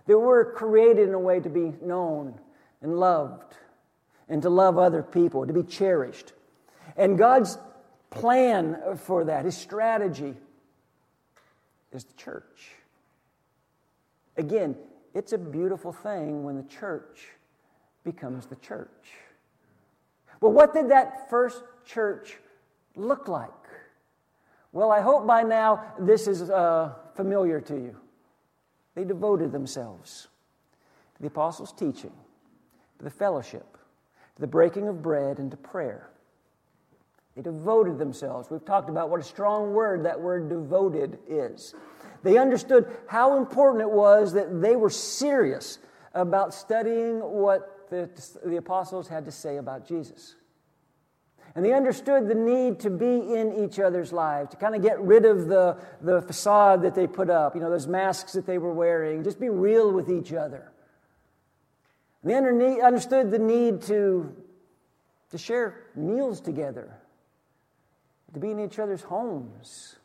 that 0.06 0.18
we're 0.18 0.54
created 0.54 1.10
in 1.10 1.14
a 1.14 1.20
way 1.20 1.40
to 1.40 1.50
be 1.50 1.74
known 1.82 2.40
and 2.82 3.00
loved 3.00 3.56
and 4.30 4.42
to 4.42 4.50
love 4.50 4.78
other 4.78 5.04
people, 5.04 5.46
to 5.46 5.54
be 5.54 5.64
cherished. 5.64 6.34
And 6.96 7.18
God's 7.18 7.58
plan 8.10 8.98
for 8.98 9.26
that, 9.26 9.46
His 9.46 9.56
strategy, 9.58 10.36
is 11.92 12.04
the 12.04 12.14
church. 12.14 12.72
Again, 14.36 14.76
it's 15.14 15.34
a 15.34 15.38
beautiful 15.38 15.92
thing 15.92 16.44
when 16.44 16.58
the 16.58 16.64
church 16.64 17.30
becomes 18.04 18.46
the 18.46 18.56
church. 18.58 18.90
Well, 20.42 20.52
what 20.52 20.74
did 20.74 20.90
that 20.90 21.30
first 21.30 21.64
church 21.86 22.38
look 22.96 23.28
like? 23.28 23.50
Well, 24.72 24.92
I 24.92 25.02
hope 25.02 25.26
by 25.26 25.44
now 25.44 25.94
this 26.00 26.28
is 26.28 26.50
uh, 26.50 26.94
familiar 27.16 27.60
to 27.62 27.74
you. 27.74 27.96
They 28.96 29.04
devoted 29.04 29.52
themselves 29.52 30.28
to 31.16 31.22
the 31.22 31.28
apostles' 31.28 31.72
teaching, 31.72 32.14
to 33.00 33.04
the 33.04 33.10
fellowship, 33.10 33.77
to 34.38 34.42
the 34.42 34.48
breaking 34.48 34.88
of 34.88 35.02
bread, 35.02 35.40
and 35.40 35.50
to 35.52 35.58
prayer. 35.58 36.10
They 37.36 37.42
devoted 37.42 37.98
themselves. 37.98 38.50
We've 38.50 38.64
talked 38.64 38.90
about 38.90 39.10
what 39.10 39.20
a 39.20 39.24
strong 39.24 39.74
word 39.74 40.06
that 40.06 40.22
word 40.22 40.48
devoted 40.48 41.18
is. 41.28 41.74
They 42.24 42.38
understood 42.38 42.88
how 43.08 43.38
important 43.38 43.82
it 43.82 43.92
was 43.92 44.34
that 44.34 44.62
they 44.62 44.76
were 44.76 44.90
serious 44.90 45.80
about 46.14 46.54
studying 46.54 47.20
what 47.20 47.90
the, 47.90 48.10
the 48.46 48.58
apostles 48.58 49.08
had 49.08 49.26
to 49.26 49.32
say 49.32 49.58
about 49.58 49.88
Jesus. 49.88 50.36
And 51.56 51.66
they 51.66 51.74
understood 51.74 52.28
the 52.28 52.36
need 52.36 52.80
to 52.82 52.92
be 52.92 53.34
in 53.34 53.64
each 53.64 53.80
other's 53.80 54.14
lives, 54.14 54.52
to 54.52 54.58
kind 54.58 54.76
of 54.76 54.84
get 54.84 55.00
rid 55.02 55.26
of 55.26 55.48
the, 55.48 55.78
the 56.02 56.22
facade 56.22 56.84
that 56.84 56.94
they 56.94 57.08
put 57.08 57.32
up, 57.32 57.56
you 57.56 57.62
know, 57.62 57.70
those 57.72 57.88
masks 57.88 58.34
that 58.34 58.46
they 58.46 58.60
were 58.60 58.74
wearing, 58.74 59.24
just 59.24 59.40
be 59.40 59.50
real 59.50 59.92
with 59.92 60.10
each 60.10 60.34
other. 60.34 60.72
They 62.24 62.36
understood 62.36 63.32
the 63.32 63.40
need 63.40 63.82
to, 63.84 64.36
to 65.32 65.38
share 65.38 65.84
meals 65.96 66.42
together, 66.42 67.00
to 68.34 68.40
be 68.40 68.52
in 68.52 68.60
each 68.60 68.80
other's 68.80 69.02
homes, 69.02 69.96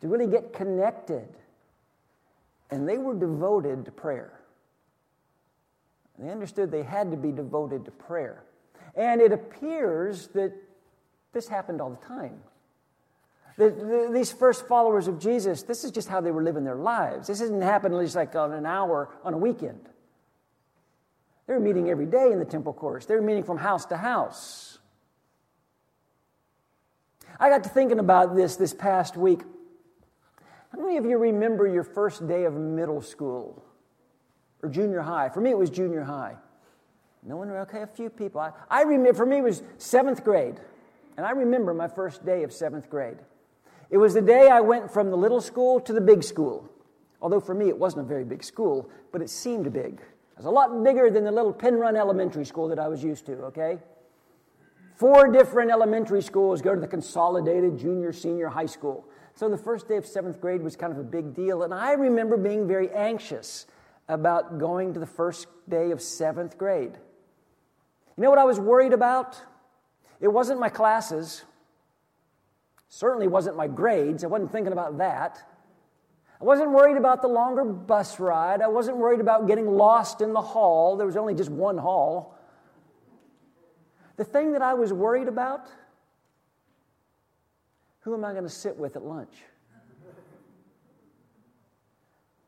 to 0.00 0.08
really 0.08 0.26
get 0.26 0.52
connected. 0.52 1.28
And 2.70 2.88
they 2.88 2.98
were 2.98 3.14
devoted 3.14 3.84
to 3.84 3.92
prayer. 3.92 4.32
They 6.18 6.30
understood 6.30 6.70
they 6.70 6.82
had 6.82 7.10
to 7.10 7.16
be 7.16 7.32
devoted 7.32 7.84
to 7.84 7.90
prayer. 7.90 8.44
And 8.94 9.20
it 9.20 9.32
appears 9.32 10.28
that 10.28 10.52
this 11.32 11.48
happened 11.48 11.80
all 11.80 11.90
the 11.90 12.06
time. 12.06 12.40
The, 13.56 13.70
the, 13.70 14.10
these 14.12 14.32
first 14.32 14.66
followers 14.66 15.08
of 15.08 15.18
Jesus, 15.18 15.62
this 15.62 15.84
is 15.84 15.90
just 15.90 16.08
how 16.08 16.20
they 16.20 16.30
were 16.30 16.42
living 16.42 16.64
their 16.64 16.76
lives. 16.76 17.26
This 17.26 17.38
didn't 17.38 17.62
happen 17.62 17.92
just 17.92 18.16
like 18.16 18.34
on 18.34 18.52
an 18.52 18.66
hour 18.66 19.10
on 19.24 19.34
a 19.34 19.38
weekend. 19.38 19.88
They 21.46 21.54
were 21.54 21.60
meeting 21.60 21.90
every 21.90 22.06
day 22.06 22.30
in 22.32 22.38
the 22.38 22.44
temple 22.44 22.72
courts, 22.72 23.06
they 23.06 23.14
were 23.14 23.22
meeting 23.22 23.44
from 23.44 23.58
house 23.58 23.86
to 23.86 23.96
house. 23.96 24.78
I 27.40 27.48
got 27.48 27.64
to 27.64 27.70
thinking 27.70 27.98
about 27.98 28.36
this 28.36 28.56
this 28.56 28.74
past 28.74 29.16
week. 29.16 29.40
How 30.72 30.80
many 30.80 30.96
of 30.96 31.04
you 31.04 31.18
remember 31.18 31.66
your 31.66 31.82
first 31.82 32.26
day 32.26 32.44
of 32.44 32.54
middle 32.54 33.02
school 33.02 33.64
or 34.62 34.68
junior 34.68 35.00
high? 35.00 35.28
For 35.28 35.40
me, 35.40 35.50
it 35.50 35.58
was 35.58 35.70
junior 35.70 36.02
high. 36.02 36.36
No 37.22 37.36
one, 37.36 37.50
okay, 37.50 37.82
a 37.82 37.86
few 37.86 38.10
people. 38.10 38.40
I, 38.40 38.52
I 38.70 38.82
remember, 38.82 39.14
for 39.14 39.26
me, 39.26 39.38
it 39.38 39.42
was 39.42 39.62
seventh 39.78 40.24
grade. 40.24 40.60
And 41.16 41.26
I 41.26 41.30
remember 41.32 41.74
my 41.74 41.88
first 41.88 42.24
day 42.24 42.42
of 42.42 42.52
seventh 42.52 42.88
grade. 42.88 43.18
It 43.90 43.98
was 43.98 44.14
the 44.14 44.22
day 44.22 44.48
I 44.48 44.60
went 44.60 44.90
from 44.90 45.10
the 45.10 45.16
little 45.16 45.40
school 45.40 45.78
to 45.80 45.92
the 45.92 46.00
big 46.00 46.24
school. 46.24 46.68
Although 47.20 47.40
for 47.40 47.54
me, 47.54 47.68
it 47.68 47.78
wasn't 47.78 48.06
a 48.06 48.08
very 48.08 48.24
big 48.24 48.42
school, 48.42 48.88
but 49.12 49.20
it 49.20 49.28
seemed 49.28 49.70
big. 49.72 50.00
It 50.32 50.38
was 50.38 50.46
a 50.46 50.50
lot 50.50 50.82
bigger 50.82 51.10
than 51.10 51.24
the 51.24 51.32
little 51.32 51.52
Pin 51.52 51.76
Run 51.76 51.96
Elementary 51.96 52.44
School 52.44 52.68
that 52.68 52.78
I 52.78 52.88
was 52.88 53.04
used 53.04 53.26
to, 53.26 53.32
okay? 53.44 53.78
Four 54.96 55.30
different 55.32 55.70
elementary 55.70 56.22
schools 56.22 56.62
go 56.62 56.74
to 56.74 56.80
the 56.80 56.86
consolidated 56.86 57.78
junior, 57.78 58.12
senior 58.12 58.48
high 58.48 58.66
school. 58.66 59.04
So 59.34 59.48
the 59.48 59.56
first 59.56 59.88
day 59.88 59.96
of 59.96 60.06
seventh 60.06 60.40
grade 60.40 60.62
was 60.62 60.76
kind 60.76 60.92
of 60.92 60.98
a 60.98 61.04
big 61.04 61.34
deal. 61.34 61.62
And 61.62 61.72
I 61.72 61.92
remember 61.92 62.36
being 62.36 62.68
very 62.68 62.90
anxious 62.90 63.66
about 64.08 64.58
going 64.58 64.94
to 64.94 65.00
the 65.00 65.06
first 65.06 65.48
day 65.68 65.90
of 65.90 66.00
seventh 66.00 66.58
grade. 66.58 66.92
You 68.16 68.22
know 68.22 68.30
what 68.30 68.38
I 68.38 68.44
was 68.44 68.60
worried 68.60 68.92
about? 68.92 69.40
It 70.20 70.28
wasn't 70.28 70.60
my 70.60 70.68
classes, 70.68 71.42
certainly 72.88 73.26
wasn't 73.26 73.56
my 73.56 73.66
grades. 73.66 74.22
I 74.22 74.26
wasn't 74.26 74.52
thinking 74.52 74.72
about 74.72 74.98
that. 74.98 75.42
I 76.42 76.44
wasn't 76.44 76.72
worried 76.72 76.96
about 76.96 77.22
the 77.22 77.28
longer 77.28 77.64
bus 77.64 78.18
ride. 78.18 78.62
I 78.62 78.66
wasn't 78.66 78.96
worried 78.96 79.20
about 79.20 79.46
getting 79.46 79.68
lost 79.68 80.20
in 80.20 80.32
the 80.32 80.40
hall. 80.40 80.96
There 80.96 81.06
was 81.06 81.16
only 81.16 81.36
just 81.36 81.50
one 81.50 81.78
hall. 81.78 82.36
The 84.16 84.24
thing 84.24 84.50
that 84.54 84.60
I 84.60 84.74
was 84.74 84.92
worried 84.92 85.28
about 85.28 85.68
who 88.00 88.12
am 88.14 88.24
I 88.24 88.32
going 88.32 88.42
to 88.42 88.50
sit 88.50 88.76
with 88.76 88.96
at 88.96 89.04
lunch? 89.04 89.32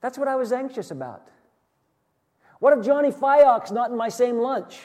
That's 0.01 0.19
what 0.19 0.27
I 0.27 0.35
was 0.35 0.51
anxious 0.51 0.91
about. 0.91 1.29
What 2.59 2.77
if 2.77 2.85
Johnny 2.85 3.13
Fyock's 3.13 3.71
not 3.71 3.93
in 3.93 3.97
my 3.97 4.09
same 4.09 4.39
lunch? 4.39 4.81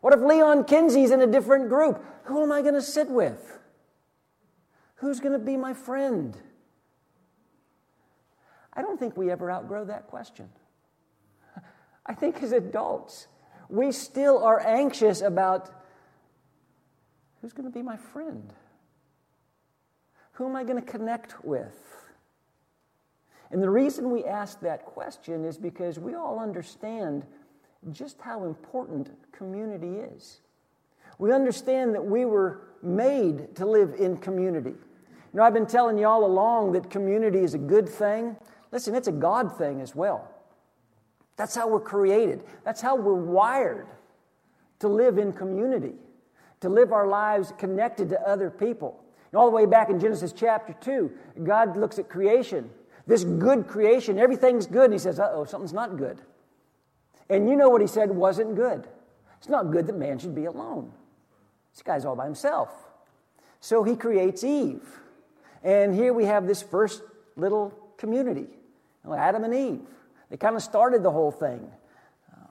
What 0.00 0.12
if 0.12 0.20
Leon 0.20 0.64
Kinsey's 0.64 1.12
in 1.12 1.20
a 1.20 1.28
different 1.28 1.68
group? 1.68 2.04
Who 2.24 2.42
am 2.42 2.50
I 2.50 2.60
going 2.60 2.74
to 2.74 2.82
sit 2.82 3.08
with? 3.08 3.60
Who's 4.96 5.20
going 5.20 5.34
to 5.34 5.38
be 5.38 5.56
my 5.56 5.74
friend? 5.74 6.36
I 8.78 8.80
don't 8.80 8.96
think 8.96 9.16
we 9.16 9.28
ever 9.32 9.50
outgrow 9.50 9.84
that 9.86 10.06
question. 10.06 10.48
I 12.06 12.14
think 12.14 12.40
as 12.44 12.52
adults, 12.52 13.26
we 13.68 13.90
still 13.90 14.40
are 14.44 14.60
anxious 14.60 15.20
about 15.20 15.68
who's 17.42 17.52
going 17.52 17.68
to 17.68 17.76
be 17.76 17.82
my 17.82 17.96
friend? 17.96 18.52
Who 20.34 20.46
am 20.46 20.54
I 20.54 20.62
going 20.62 20.80
to 20.80 20.88
connect 20.88 21.44
with? 21.44 21.74
And 23.50 23.60
the 23.60 23.68
reason 23.68 24.12
we 24.12 24.24
ask 24.24 24.60
that 24.60 24.84
question 24.84 25.44
is 25.44 25.58
because 25.58 25.98
we 25.98 26.14
all 26.14 26.38
understand 26.38 27.26
just 27.90 28.20
how 28.20 28.44
important 28.44 29.10
community 29.32 29.96
is. 29.96 30.40
We 31.18 31.32
understand 31.32 31.96
that 31.96 32.04
we 32.06 32.26
were 32.26 32.68
made 32.80 33.56
to 33.56 33.66
live 33.66 33.94
in 33.98 34.18
community. 34.18 34.70
You 34.70 34.76
know, 35.34 35.42
I've 35.42 35.54
been 35.54 35.66
telling 35.66 35.98
you 35.98 36.06
all 36.06 36.24
along 36.24 36.72
that 36.72 36.90
community 36.90 37.40
is 37.40 37.54
a 37.54 37.58
good 37.58 37.88
thing. 37.88 38.36
Listen, 38.70 38.94
it's 38.94 39.08
a 39.08 39.12
God 39.12 39.56
thing 39.56 39.80
as 39.80 39.94
well. 39.94 40.30
That's 41.36 41.54
how 41.54 41.68
we're 41.68 41.80
created, 41.80 42.42
that's 42.64 42.80
how 42.80 42.96
we're 42.96 43.14
wired 43.14 43.86
to 44.80 44.88
live 44.88 45.18
in 45.18 45.32
community, 45.32 45.94
to 46.60 46.68
live 46.68 46.92
our 46.92 47.06
lives 47.06 47.52
connected 47.58 48.08
to 48.10 48.20
other 48.28 48.50
people. 48.50 49.00
And 49.30 49.38
all 49.38 49.46
the 49.46 49.54
way 49.54 49.66
back 49.66 49.88
in 49.88 50.00
Genesis 50.00 50.32
chapter 50.32 50.74
2, 50.80 51.10
God 51.44 51.76
looks 51.76 51.98
at 51.98 52.08
creation. 52.08 52.70
This 53.06 53.24
good 53.24 53.66
creation, 53.66 54.18
everything's 54.18 54.66
good. 54.66 54.84
And 54.84 54.92
he 54.92 54.98
says, 54.98 55.18
uh 55.20 55.30
oh, 55.32 55.44
something's 55.44 55.72
not 55.72 55.96
good. 55.96 56.20
And 57.30 57.48
you 57.48 57.56
know 57.56 57.68
what 57.68 57.80
he 57.80 57.86
said 57.86 58.10
wasn't 58.10 58.56
good. 58.56 58.86
It's 59.38 59.48
not 59.48 59.70
good 59.70 59.86
that 59.86 59.96
man 59.96 60.18
should 60.18 60.34
be 60.34 60.46
alone. 60.46 60.92
This 61.72 61.82
guy's 61.82 62.04
all 62.04 62.16
by 62.16 62.24
himself. 62.24 62.70
So 63.60 63.84
he 63.84 63.96
creates 63.96 64.42
Eve. 64.42 64.86
And 65.62 65.94
here 65.94 66.12
we 66.12 66.24
have 66.24 66.46
this 66.46 66.62
first 66.62 67.02
little 67.36 67.72
community 67.96 68.48
Adam 69.06 69.44
and 69.44 69.54
Eve. 69.54 69.80
They 70.30 70.36
kind 70.36 70.56
of 70.56 70.62
started 70.62 71.02
the 71.02 71.10
whole 71.10 71.30
thing. 71.30 71.70
Uh, 72.30 72.46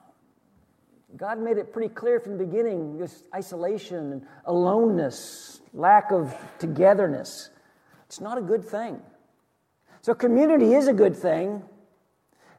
God 1.16 1.40
made 1.40 1.58
it 1.58 1.72
pretty 1.72 1.94
clear 1.94 2.20
from 2.20 2.38
the 2.38 2.46
beginning 2.46 2.98
this 2.98 3.24
isolation 3.36 4.14
and 4.14 4.26
aloneness, 4.46 5.62
lack 5.74 6.12
of 6.12 6.36
togetherness. 6.60 7.50
It's 8.06 8.22
not 8.22 8.38
a 8.38 8.42
good 8.42 8.64
thing. 8.64 9.02
So, 10.02 10.14
community 10.14 10.74
is 10.74 10.88
a 10.88 10.94
good 10.94 11.16
thing. 11.16 11.62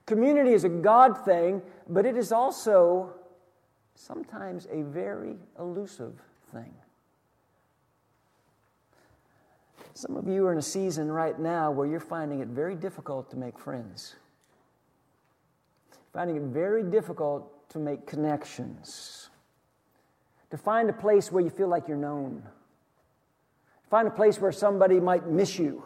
Community 0.06 0.52
is 0.52 0.64
a 0.64 0.68
God 0.68 1.24
thing, 1.24 1.62
but 1.88 2.06
it 2.06 2.16
is 2.16 2.32
also 2.32 3.14
sometimes 3.94 4.66
a 4.70 4.82
very 4.82 5.36
elusive 5.58 6.20
thing. 6.52 6.74
Some 9.98 10.16
of 10.16 10.28
you 10.28 10.46
are 10.46 10.52
in 10.52 10.58
a 10.58 10.62
season 10.62 11.10
right 11.10 11.36
now 11.40 11.72
where 11.72 11.84
you're 11.84 11.98
finding 11.98 12.38
it 12.38 12.46
very 12.46 12.76
difficult 12.76 13.28
to 13.32 13.36
make 13.36 13.58
friends, 13.58 14.14
finding 16.12 16.36
it 16.36 16.42
very 16.42 16.84
difficult 16.84 17.68
to 17.70 17.80
make 17.80 18.06
connections, 18.06 19.30
to 20.52 20.56
find 20.56 20.88
a 20.88 20.92
place 20.92 21.32
where 21.32 21.42
you 21.42 21.50
feel 21.50 21.66
like 21.66 21.88
you're 21.88 21.96
known, 21.96 22.44
find 23.90 24.06
a 24.06 24.10
place 24.12 24.40
where 24.40 24.52
somebody 24.52 25.00
might 25.00 25.26
miss 25.26 25.58
you, 25.58 25.82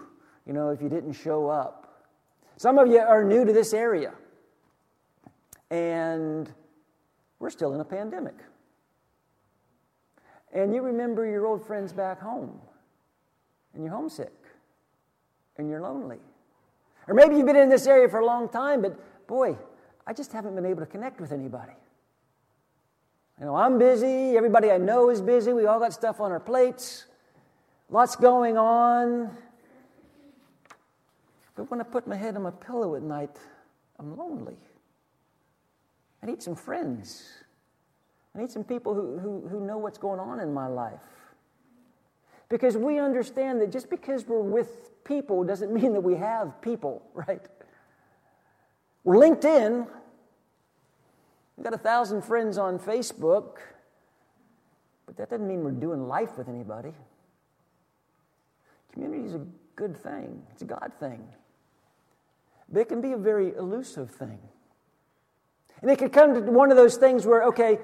you 0.47 0.53
know, 0.53 0.69
if 0.69 0.83
you 0.83 0.91
didn't 0.91 1.15
show 1.15 1.49
up. 1.49 2.05
Some 2.59 2.79
of 2.79 2.89
you 2.89 2.99
are 2.99 3.25
new 3.25 3.47
to 3.47 3.53
this 3.55 3.73
area, 3.73 4.13
and 5.71 6.53
we're 7.39 7.49
still 7.49 7.73
in 7.73 7.81
a 7.81 7.85
pandemic. 7.87 8.37
And 10.53 10.75
you 10.75 10.83
remember 10.83 11.25
your 11.25 11.47
old 11.47 11.67
friends 11.67 11.95
back 11.95 12.21
home 12.21 12.61
and 13.75 13.85
you're 13.85 13.93
homesick 13.93 14.33
and 15.57 15.69
you're 15.69 15.81
lonely. 15.81 16.19
Or 17.09 17.15
maybe 17.15 17.37
you've 17.37 17.47
been 17.47 17.57
in 17.57 17.69
this 17.69 17.87
area 17.87 18.09
for 18.09 18.21
a 18.21 18.27
long 18.27 18.49
time, 18.49 18.83
but 18.83 19.27
boy, 19.27 19.57
I 20.07 20.13
just 20.13 20.33
haven't 20.33 20.55
been 20.55 20.67
able 20.67 20.81
to 20.81 20.87
connect 20.87 21.21
with 21.21 21.33
anybody. 21.33 21.73
You 23.39 23.47
know, 23.47 23.57
I'm 23.57 23.79
busy, 23.79 24.37
everybody 24.37 24.71
I 24.71 24.79
know 24.79 25.11
is 25.11 25.21
busy, 25.21 25.53
we 25.53 25.67
all 25.67 25.81
got 25.81 25.93
stuff 25.93 26.21
on 26.21 26.31
our 26.31 26.41
plates, 26.41 27.07
lots 27.91 28.15
going 28.15 28.57
on. 28.57 29.37
But 31.55 31.71
when 31.71 31.81
I 31.81 31.85
put 31.85 32.07
my 32.07 32.17
head 32.17 32.37
on 32.37 32.43
my 32.43 32.51
pillow 32.51 32.95
at 32.95 33.03
night, 33.03 33.37
I'm 33.99 34.17
lonely. 34.17 34.57
I 36.23 36.27
need 36.27 36.43
some 36.43 36.55
friends. 36.55 37.29
I 38.35 38.41
need 38.41 38.51
some 38.51 38.65
people 38.65 38.95
who, 38.95 39.19
who, 39.19 39.49
who 39.49 39.61
know 39.61 39.77
what's 39.77 39.99
going 39.99 40.21
on 40.21 40.41
in 40.41 40.55
my 40.55 40.67
life. 40.67 41.01
Because 42.53 42.77
we 42.77 42.99
understand 42.99 43.63
that 43.63 43.73
just 43.73 43.89
because 43.89 44.27
we're 44.27 44.43
with 44.43 45.03
people 45.05 45.43
doesn't 45.43 45.73
mean 45.73 45.95
that 45.95 46.03
we 46.03 46.17
have 46.17 46.61
people, 46.61 47.03
right? 47.15 47.41
We're 49.05 49.17
linked 49.17 49.47
in. 49.47 49.87
We've 51.57 51.65
got 51.65 51.73
a 51.73 51.79
thousand 51.79 52.21
friends 52.21 52.59
on 52.59 52.79
Facebook, 52.79 53.57
but 55.07 55.17
that 55.17 55.31
doesn't 55.31 55.49
mean 55.49 55.65
we're 55.65 55.71
doing 55.71 56.07
life 56.07 56.37
with 56.37 56.51
anybody. 56.51 56.93
Community 58.93 59.25
is 59.25 59.35
a 59.35 59.47
good 59.75 59.97
thing, 59.97 60.43
it's 60.51 60.61
a 60.61 60.67
God 60.67 60.93
thing. 61.01 61.27
But 62.71 62.81
it 62.81 62.89
can 62.91 63.01
be 63.01 63.13
a 63.13 63.17
very 63.17 63.57
elusive 63.57 64.11
thing. 64.11 64.39
And 65.81 65.91
it 65.91 65.99
could 65.99 66.13
come 66.13 66.35
to 66.35 66.41
one 66.43 66.71
of 66.71 66.77
those 66.77 66.97
things 66.97 67.25
where, 67.25 67.45
okay, 67.45 67.79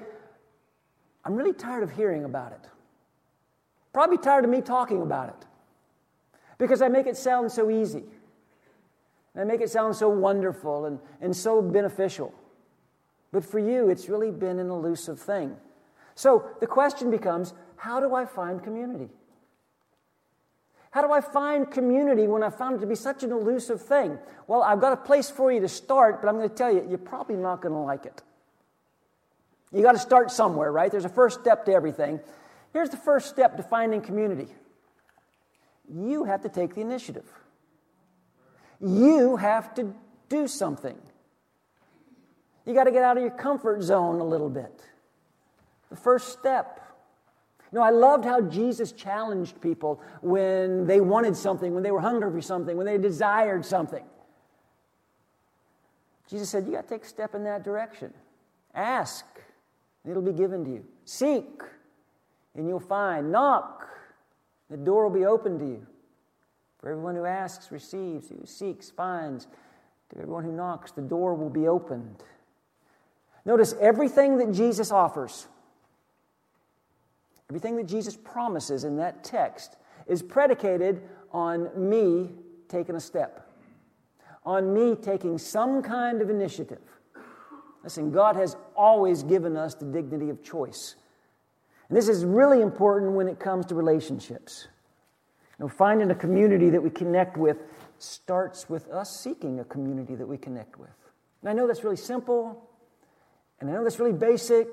I'm 1.25 1.33
really 1.33 1.53
tired 1.53 1.81
of 1.81 1.89
hearing 1.89 2.23
about 2.23 2.51
it. 2.51 2.69
Probably 3.93 4.17
tired 4.17 4.45
of 4.45 4.51
me 4.51 4.61
talking 4.61 5.01
about 5.01 5.29
it 5.29 5.45
because 6.57 6.81
I 6.81 6.89
make 6.89 7.07
it 7.07 7.17
sound 7.17 7.51
so 7.51 7.69
easy. 7.69 8.03
I 9.35 9.43
make 9.43 9.61
it 9.61 9.69
sound 9.69 9.95
so 9.95 10.09
wonderful 10.09 10.85
and, 10.85 10.99
and 11.21 11.35
so 11.35 11.61
beneficial. 11.61 12.33
But 13.31 13.45
for 13.45 13.59
you, 13.59 13.89
it's 13.89 14.09
really 14.09 14.31
been 14.31 14.59
an 14.59 14.69
elusive 14.69 15.19
thing. 15.19 15.55
So 16.15 16.45
the 16.59 16.67
question 16.67 17.09
becomes 17.09 17.53
how 17.77 17.99
do 17.99 18.13
I 18.13 18.25
find 18.25 18.61
community? 18.61 19.09
How 20.91 21.05
do 21.05 21.11
I 21.13 21.21
find 21.21 21.69
community 21.69 22.27
when 22.27 22.43
I 22.43 22.49
found 22.49 22.77
it 22.77 22.79
to 22.79 22.87
be 22.87 22.95
such 22.95 23.23
an 23.23 23.31
elusive 23.31 23.81
thing? 23.81 24.17
Well, 24.47 24.63
I've 24.63 24.81
got 24.81 24.91
a 24.91 24.97
place 24.97 25.29
for 25.29 25.51
you 25.51 25.59
to 25.61 25.69
start, 25.69 26.21
but 26.21 26.27
I'm 26.27 26.35
going 26.35 26.49
to 26.49 26.55
tell 26.55 26.73
you, 26.73 26.85
you're 26.89 26.97
probably 26.97 27.35
not 27.35 27.61
going 27.61 27.73
to 27.73 27.79
like 27.79 28.05
it. 28.05 28.23
You 29.71 29.83
got 29.83 29.91
to 29.91 29.99
start 29.99 30.31
somewhere, 30.31 30.71
right? 30.71 30.91
There's 30.91 31.05
a 31.05 31.09
first 31.09 31.39
step 31.41 31.65
to 31.65 31.73
everything. 31.73 32.19
Here's 32.73 32.89
the 32.89 32.97
first 32.97 33.29
step 33.29 33.57
to 33.57 33.63
finding 33.63 34.01
community 34.01 34.47
you 35.91 36.25
have 36.25 36.41
to 36.41 36.49
take 36.49 36.75
the 36.75 36.81
initiative. 36.81 37.25
You 38.79 39.37
have 39.37 39.73
to 39.75 39.93
do 40.29 40.47
something. 40.47 40.97
You 42.65 42.73
got 42.73 42.83
to 42.83 42.91
get 42.91 43.03
out 43.03 43.17
of 43.17 43.23
your 43.23 43.31
comfort 43.31 43.81
zone 43.81 44.19
a 44.19 44.23
little 44.23 44.49
bit. 44.49 44.83
The 45.89 45.95
first 45.95 46.29
step. 46.29 46.79
You 47.71 47.79
know, 47.79 47.83
I 47.83 47.89
loved 47.89 48.25
how 48.25 48.41
Jesus 48.41 48.91
challenged 48.91 49.59
people 49.61 50.01
when 50.21 50.85
they 50.85 51.01
wanted 51.01 51.35
something, 51.35 51.73
when 51.73 51.83
they 51.83 51.91
were 51.91 52.01
hungry 52.01 52.31
for 52.31 52.41
something, 52.41 52.77
when 52.77 52.85
they 52.85 52.97
desired 52.97 53.65
something. 53.65 54.03
Jesus 56.29 56.49
said, 56.49 56.65
You 56.65 56.73
got 56.73 56.87
to 56.87 56.89
take 56.89 57.03
a 57.03 57.07
step 57.07 57.33
in 57.33 57.43
that 57.45 57.63
direction. 57.63 58.13
Ask, 58.75 59.25
and 60.03 60.11
it'll 60.11 60.23
be 60.23 60.31
given 60.31 60.63
to 60.65 60.69
you. 60.69 60.85
Seek, 61.05 61.61
and 62.55 62.67
you'll 62.67 62.79
find. 62.79 63.31
Knock, 63.31 63.87
the 64.69 64.77
door 64.77 65.07
will 65.07 65.19
be 65.19 65.25
open 65.25 65.59
to 65.59 65.65
you. 65.65 65.87
For 66.79 66.89
everyone 66.89 67.15
who 67.15 67.25
asks 67.25 67.71
receives, 67.71 68.29
who 68.29 68.45
seeks 68.45 68.89
finds. 68.89 69.47
To 70.09 70.17
everyone 70.19 70.43
who 70.43 70.51
knocks, 70.51 70.91
the 70.91 71.01
door 71.01 71.35
will 71.35 71.49
be 71.49 71.67
opened. 71.67 72.23
Notice 73.45 73.73
everything 73.79 74.37
that 74.37 74.51
Jesus 74.51 74.91
offers, 74.91 75.47
everything 77.49 77.77
that 77.77 77.87
Jesus 77.87 78.15
promises 78.15 78.83
in 78.83 78.97
that 78.97 79.23
text 79.23 79.77
is 80.07 80.21
predicated 80.21 81.01
on 81.31 81.69
me 81.75 82.31
taking 82.67 82.95
a 82.95 82.99
step, 82.99 83.49
on 84.45 84.73
me 84.73 84.95
taking 84.95 85.37
some 85.37 85.81
kind 85.81 86.21
of 86.21 86.29
initiative. 86.29 86.79
Listen, 87.83 88.11
God 88.11 88.35
has 88.35 88.55
always 88.75 89.23
given 89.23 89.55
us 89.55 89.73
the 89.73 89.85
dignity 89.85 90.29
of 90.29 90.43
choice. 90.43 90.95
And 91.89 91.97
this 91.97 92.07
is 92.07 92.23
really 92.23 92.61
important 92.61 93.13
when 93.13 93.27
it 93.27 93.39
comes 93.39 93.65
to 93.67 93.75
relationships. 93.75 94.67
You 95.57 95.65
know, 95.65 95.69
finding 95.69 96.09
a 96.11 96.15
community 96.15 96.69
that 96.69 96.81
we 96.81 96.89
connect 96.89 97.35
with 97.35 97.57
starts 97.97 98.69
with 98.69 98.87
us 98.89 99.19
seeking 99.19 99.59
a 99.59 99.65
community 99.65 100.15
that 100.15 100.27
we 100.27 100.37
connect 100.37 100.79
with. 100.79 100.89
And 101.41 101.49
I 101.49 101.53
know 101.53 101.67
that's 101.67 101.83
really 101.83 101.97
simple, 101.97 102.69
and 103.59 103.69
I 103.69 103.73
know 103.73 103.83
that's 103.83 103.99
really 103.99 104.13
basic, 104.13 104.67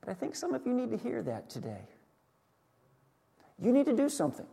but 0.00 0.10
I 0.10 0.14
think 0.14 0.36
some 0.36 0.54
of 0.54 0.66
you 0.66 0.72
need 0.72 0.90
to 0.90 0.96
hear 0.96 1.22
that 1.22 1.50
today. 1.50 1.88
You 3.60 3.72
need 3.72 3.86
to 3.86 3.96
do 3.96 4.08
something. 4.08 4.46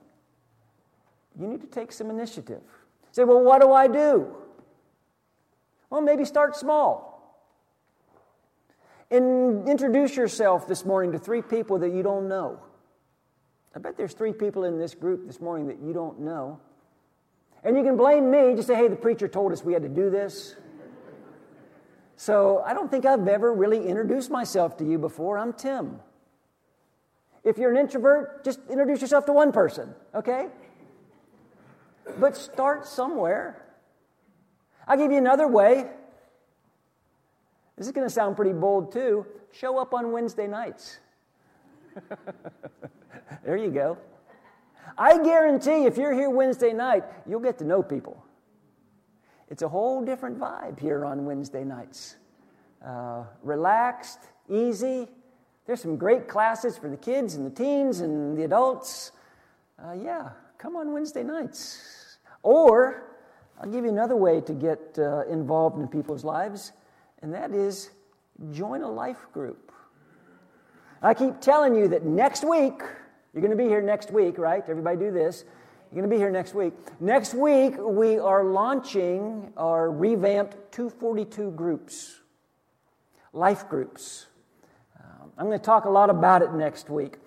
You 1.39 1.47
need 1.47 1.61
to 1.61 1.67
take 1.67 1.91
some 1.91 2.09
initiative. 2.09 2.63
Say, 3.11 3.23
well, 3.23 3.41
what 3.41 3.61
do 3.61 3.71
I 3.71 3.87
do? 3.87 4.35
Well, 5.89 6.01
maybe 6.01 6.25
start 6.25 6.55
small. 6.55 7.16
And 9.09 9.67
introduce 9.69 10.15
yourself 10.15 10.67
this 10.67 10.83
morning 10.83 11.13
to 11.13 11.19
three 11.19 11.41
people 11.41 11.79
that 11.79 11.93
you 11.93 12.03
don't 12.03 12.27
know. 12.27 12.59
I 13.75 13.79
bet 13.79 13.95
there's 13.95 14.13
three 14.13 14.33
people 14.33 14.63
in 14.63 14.77
this 14.77 14.95
group 14.95 15.27
this 15.27 15.39
morning 15.39 15.67
that 15.67 15.79
you 15.79 15.93
don't 15.93 16.19
know. 16.19 16.59
And 17.63 17.77
you 17.77 17.83
can 17.83 17.95
blame 17.95 18.29
me, 18.29 18.55
just 18.55 18.67
say, 18.67 18.75
hey, 18.75 18.87
the 18.87 18.95
preacher 18.95 19.27
told 19.27 19.51
us 19.51 19.63
we 19.63 19.73
had 19.73 19.83
to 19.83 19.89
do 19.89 20.09
this. 20.09 20.55
So 22.15 22.63
I 22.65 22.73
don't 22.73 22.89
think 22.89 23.05
I've 23.05 23.27
ever 23.27 23.53
really 23.53 23.87
introduced 23.87 24.31
myself 24.31 24.77
to 24.77 24.85
you 24.85 24.97
before. 24.97 25.37
I'm 25.37 25.53
Tim. 25.53 25.99
If 27.43 27.57
you're 27.57 27.71
an 27.71 27.77
introvert, 27.77 28.43
just 28.43 28.59
introduce 28.69 29.01
yourself 29.01 29.25
to 29.27 29.33
one 29.33 29.51
person, 29.51 29.93
okay? 30.15 30.47
But 32.19 32.35
start 32.35 32.87
somewhere. 32.87 33.63
I'll 34.87 34.97
give 34.97 35.11
you 35.11 35.17
another 35.17 35.47
way. 35.47 35.85
This 37.77 37.85
is 37.85 37.93
going 37.93 38.07
to 38.07 38.13
sound 38.13 38.35
pretty 38.35 38.53
bold 38.53 38.91
too. 38.91 39.25
Show 39.51 39.77
up 39.77 39.93
on 39.93 40.11
Wednesday 40.11 40.47
nights. 40.47 40.97
there 43.45 43.55
you 43.55 43.69
go. 43.69 43.97
I 44.97 45.23
guarantee 45.23 45.85
if 45.85 45.95
you're 45.95 46.13
here 46.13 46.29
Wednesday 46.29 46.73
night, 46.73 47.03
you'll 47.27 47.39
get 47.39 47.59
to 47.59 47.65
know 47.65 47.83
people. 47.83 48.23
It's 49.49 49.61
a 49.61 49.69
whole 49.69 50.03
different 50.03 50.39
vibe 50.39 50.79
here 50.79 51.05
on 51.05 51.25
Wednesday 51.25 51.63
nights. 51.63 52.15
Uh, 52.83 53.23
relaxed, 53.43 54.19
easy. 54.49 55.07
There's 55.67 55.81
some 55.81 55.97
great 55.97 56.27
classes 56.27 56.77
for 56.77 56.89
the 56.89 56.97
kids 56.97 57.35
and 57.35 57.45
the 57.45 57.51
teens 57.51 57.99
and 57.99 58.35
the 58.35 58.43
adults. 58.43 59.11
Uh, 59.77 59.93
yeah, 59.93 60.29
come 60.57 60.75
on 60.75 60.93
Wednesday 60.93 61.23
nights. 61.23 62.17
Or, 62.41 63.03
I'll 63.61 63.69
give 63.69 63.83
you 63.83 63.91
another 63.91 64.15
way 64.15 64.41
to 64.41 64.53
get 64.53 64.97
uh, 64.97 65.25
involved 65.25 65.79
in 65.79 65.87
people's 65.87 66.23
lives 66.23 66.71
and 67.21 67.33
that 67.33 67.51
is 67.51 67.89
join 68.51 68.81
a 68.81 68.89
life 68.89 69.27
group. 69.33 69.71
I 71.01 71.13
keep 71.13 71.39
telling 71.41 71.75
you 71.75 71.87
that 71.89 72.05
next 72.05 72.43
week, 72.47 72.81
you're 73.33 73.41
going 73.41 73.55
to 73.55 73.63
be 73.63 73.69
here 73.69 73.81
next 73.81 74.11
week, 74.11 74.37
right? 74.37 74.63
Everybody 74.67 74.97
do 74.97 75.11
this. 75.11 75.43
You're 75.91 76.01
going 76.01 76.09
to 76.09 76.15
be 76.15 76.19
here 76.19 76.31
next 76.31 76.53
week. 76.53 76.73
Next 76.99 77.33
week, 77.33 77.75
we 77.79 78.17
are 78.17 78.43
launching 78.43 79.53
our 79.55 79.91
revamped 79.91 80.71
242 80.71 81.51
groups, 81.51 82.21
life 83.31 83.69
groups. 83.69 84.27
Um, 84.99 85.31
I'm 85.37 85.45
going 85.45 85.57
to 85.57 85.63
talk 85.63 85.85
a 85.85 85.89
lot 85.89 86.09
about 86.09 86.41
it 86.41 86.51
next 86.53 86.89
week. 86.89 87.17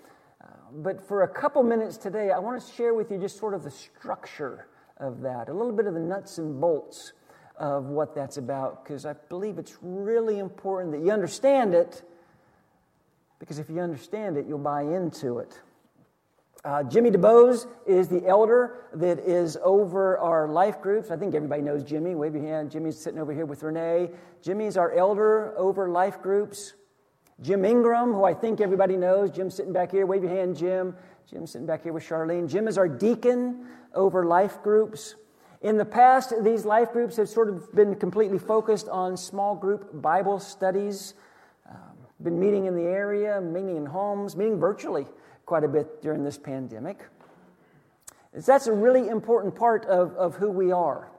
Uh, 0.42 0.48
but 0.72 1.06
for 1.06 1.22
a 1.22 1.28
couple 1.28 1.62
minutes 1.62 1.96
today, 1.96 2.32
I 2.32 2.38
want 2.38 2.60
to 2.60 2.72
share 2.72 2.92
with 2.92 3.10
you 3.10 3.18
just 3.18 3.38
sort 3.38 3.54
of 3.54 3.62
the 3.62 3.70
structure 3.70 4.66
of 4.98 5.20
that, 5.22 5.48
a 5.48 5.52
little 5.52 5.72
bit 5.72 5.86
of 5.86 5.94
the 5.94 6.00
nuts 6.00 6.38
and 6.38 6.60
bolts 6.60 7.12
of 7.60 7.84
what 7.84 8.14
that's 8.14 8.38
about 8.38 8.82
because 8.82 9.04
I 9.04 9.12
believe 9.28 9.58
it's 9.58 9.76
really 9.82 10.38
important 10.38 10.92
that 10.92 11.02
you 11.02 11.12
understand 11.12 11.74
it 11.74 12.02
because 13.38 13.58
if 13.58 13.68
you 13.68 13.80
understand 13.80 14.38
it, 14.38 14.46
you'll 14.46 14.58
buy 14.58 14.82
into 14.82 15.38
it. 15.38 15.60
Uh, 16.64 16.82
Jimmy 16.82 17.10
DeBose 17.10 17.66
is 17.86 18.08
the 18.08 18.26
elder 18.26 18.86
that 18.94 19.18
is 19.18 19.56
over 19.62 20.18
our 20.18 20.48
life 20.48 20.80
groups. 20.82 21.10
I 21.10 21.16
think 21.16 21.34
everybody 21.34 21.62
knows 21.62 21.82
Jimmy. 21.84 22.14
Wave 22.14 22.34
your 22.34 22.44
hand. 22.44 22.70
Jimmy's 22.70 22.98
sitting 22.98 23.18
over 23.18 23.32
here 23.32 23.46
with 23.46 23.62
Renee. 23.62 24.10
Jimmy's 24.42 24.76
our 24.76 24.92
elder 24.92 25.56
over 25.56 25.88
life 25.88 26.20
groups. 26.20 26.74
Jim 27.40 27.64
Ingram, 27.64 28.12
who 28.12 28.24
I 28.24 28.34
think 28.34 28.60
everybody 28.60 28.96
knows. 28.96 29.30
Jim's 29.30 29.54
sitting 29.54 29.72
back 29.72 29.90
here. 29.90 30.04
Wave 30.04 30.22
your 30.22 30.34
hand, 30.34 30.56
Jim. 30.56 30.94
Jim's 31.30 31.52
sitting 31.52 31.66
back 31.66 31.82
here 31.82 31.94
with 31.94 32.06
Charlene. 32.06 32.48
Jim 32.48 32.68
is 32.68 32.76
our 32.76 32.88
deacon 32.88 33.66
over 33.94 34.26
life 34.26 34.62
groups. 34.62 35.14
In 35.62 35.76
the 35.76 35.84
past, 35.84 36.32
these 36.42 36.64
life 36.64 36.92
groups 36.92 37.16
have 37.16 37.28
sort 37.28 37.50
of 37.50 37.74
been 37.74 37.94
completely 37.94 38.38
focused 38.38 38.88
on 38.88 39.16
small 39.16 39.54
group 39.54 39.90
Bible 40.00 40.40
studies, 40.40 41.14
um, 41.68 41.76
been 42.22 42.40
meeting 42.40 42.64
in 42.64 42.74
the 42.74 42.84
area, 42.84 43.40
meeting 43.40 43.76
in 43.76 43.84
homes, 43.84 44.36
meeting 44.36 44.58
virtually 44.58 45.06
quite 45.44 45.64
a 45.64 45.68
bit 45.68 46.00
during 46.00 46.24
this 46.24 46.38
pandemic. 46.38 47.04
That's 48.32 48.68
a 48.68 48.72
really 48.72 49.08
important 49.08 49.54
part 49.54 49.84
of, 49.84 50.14
of 50.14 50.36
who 50.36 50.50
we 50.50 50.72
are. 50.72 51.10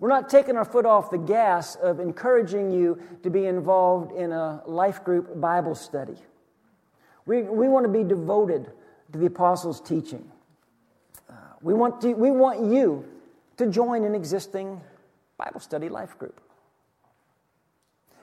We're 0.00 0.08
not 0.08 0.28
taking 0.28 0.56
our 0.56 0.64
foot 0.64 0.86
off 0.86 1.10
the 1.10 1.18
gas 1.18 1.76
of 1.76 2.00
encouraging 2.00 2.72
you 2.72 3.00
to 3.22 3.30
be 3.30 3.46
involved 3.46 4.12
in 4.12 4.32
a 4.32 4.60
life 4.66 5.04
group 5.04 5.40
Bible 5.40 5.76
study. 5.76 6.16
We, 7.26 7.42
we 7.42 7.68
want 7.68 7.86
to 7.86 7.92
be 7.92 8.02
devoted 8.02 8.72
to 9.12 9.18
the 9.18 9.26
apostles' 9.26 9.80
teaching. 9.80 10.30
We 11.64 11.72
want, 11.72 12.02
to, 12.02 12.12
we 12.12 12.30
want 12.30 12.60
you 12.70 13.06
to 13.56 13.66
join 13.66 14.04
an 14.04 14.14
existing 14.14 14.82
Bible 15.38 15.60
study 15.60 15.88
life 15.88 16.18
group. 16.18 16.38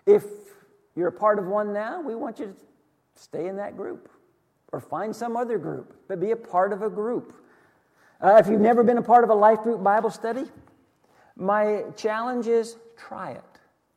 If 0.05 0.23
you're 0.95 1.07
a 1.07 1.11
part 1.11 1.39
of 1.39 1.47
one 1.47 1.73
now, 1.73 2.01
we 2.01 2.13
want 2.13 2.37
you 2.37 2.45
to 2.45 2.55
stay 3.19 3.47
in 3.47 3.57
that 3.57 3.75
group 3.75 4.09
or 4.71 4.79
find 4.79 5.15
some 5.15 5.35
other 5.35 5.57
group, 5.57 5.95
but 6.07 6.19
be 6.19 6.29
a 6.29 6.35
part 6.35 6.71
of 6.71 6.83
a 6.83 6.89
group. 6.89 7.33
Uh, 8.21 8.35
if 8.35 8.47
you've 8.47 8.61
never 8.61 8.83
been 8.83 8.99
a 8.99 9.01
part 9.01 9.23
of 9.23 9.31
a 9.31 9.35
life 9.35 9.61
group 9.61 9.81
Bible 9.81 10.11
study, 10.11 10.43
my 11.35 11.83
challenge 11.95 12.45
is 12.45 12.77
try 12.95 13.31
it. 13.31 13.41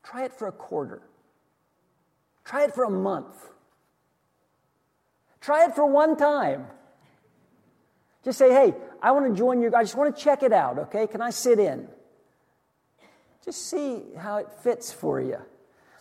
Try 0.02 0.24
it 0.24 0.32
for 0.32 0.48
a 0.48 0.52
quarter. 0.52 1.02
Try 2.46 2.64
it 2.64 2.74
for 2.74 2.84
a 2.84 2.90
month. 2.90 3.50
Try 5.42 5.66
it 5.66 5.74
for 5.74 5.84
one 5.84 6.16
time. 6.16 6.66
Just 8.24 8.38
say, 8.38 8.50
hey, 8.50 8.74
I 9.04 9.10
want 9.10 9.30
to 9.30 9.38
join 9.38 9.60
your, 9.60 9.76
I 9.76 9.82
just 9.82 9.96
want 9.96 10.16
to 10.16 10.22
check 10.22 10.42
it 10.42 10.50
out, 10.50 10.78
okay? 10.78 11.06
Can 11.06 11.20
I 11.20 11.28
sit 11.28 11.58
in? 11.58 11.86
Just 13.44 13.68
see 13.68 14.00
how 14.16 14.38
it 14.38 14.48
fits 14.62 14.90
for 14.90 15.20
you. 15.20 15.36